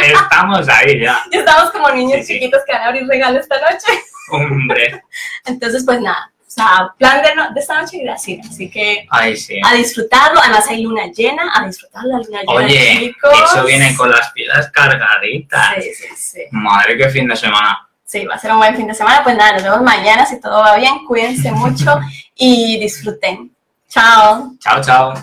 Estamos 0.00 0.68
ahí 0.68 1.00
ya. 1.00 1.24
Estamos 1.32 1.72
como 1.72 1.90
niños 1.90 2.24
chiquitos 2.24 2.62
que 2.64 2.72
van 2.72 2.82
a 2.82 2.86
abrir 2.86 3.04
regalos 3.08 3.42
esta 3.42 3.60
noche. 3.60 4.00
Hombre. 4.30 5.02
Entonces, 5.44 5.82
pues 5.84 6.00
nada, 6.00 6.30
o 6.30 6.31
sea, 6.54 6.94
plan 6.98 7.22
de, 7.22 7.30
de 7.54 7.60
esta 7.60 7.80
noche 7.80 7.96
ir 7.96 8.10
al 8.10 8.18
cine, 8.18 8.42
así 8.48 8.70
que 8.70 9.06
sí. 9.36 9.60
a 9.64 9.74
disfrutarlo. 9.74 10.40
Además 10.40 10.66
hay 10.68 10.82
luna 10.82 11.06
llena, 11.06 11.50
a 11.54 11.66
disfrutar 11.66 12.04
la 12.04 12.18
luna 12.18 12.40
llena. 12.40 12.52
Oye, 12.52 13.16
eso 13.44 13.64
viene 13.64 13.96
con 13.96 14.10
las 14.10 14.30
piedras 14.32 14.70
cargaditas. 14.70 15.74
Sí, 15.76 15.94
sí, 15.94 16.08
sí. 16.16 16.40
Madre, 16.50 16.96
qué 16.96 17.08
fin 17.08 17.26
de 17.26 17.36
semana. 17.36 17.88
Sí, 18.04 18.26
va 18.26 18.34
a 18.34 18.38
ser 18.38 18.52
un 18.52 18.58
buen 18.58 18.76
fin 18.76 18.86
de 18.86 18.94
semana. 18.94 19.22
Pues 19.24 19.34
nada, 19.36 19.54
nos 19.54 19.62
vemos 19.62 19.82
mañana 19.82 20.26
si 20.26 20.38
todo 20.40 20.60
va 20.60 20.76
bien. 20.76 21.06
Cuídense 21.06 21.50
mucho 21.52 21.98
y 22.34 22.78
disfruten. 22.78 23.50
Chao. 23.88 24.52
Chao, 24.60 24.82
chao. 24.82 25.14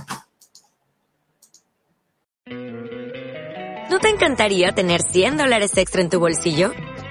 ¿No 3.90 4.00
te 4.00 4.10
encantaría 4.10 4.72
tener 4.72 5.02
100 5.02 5.38
dólares 5.38 5.78
extra 5.78 6.02
en 6.02 6.10
tu 6.10 6.20
bolsillo? 6.20 6.74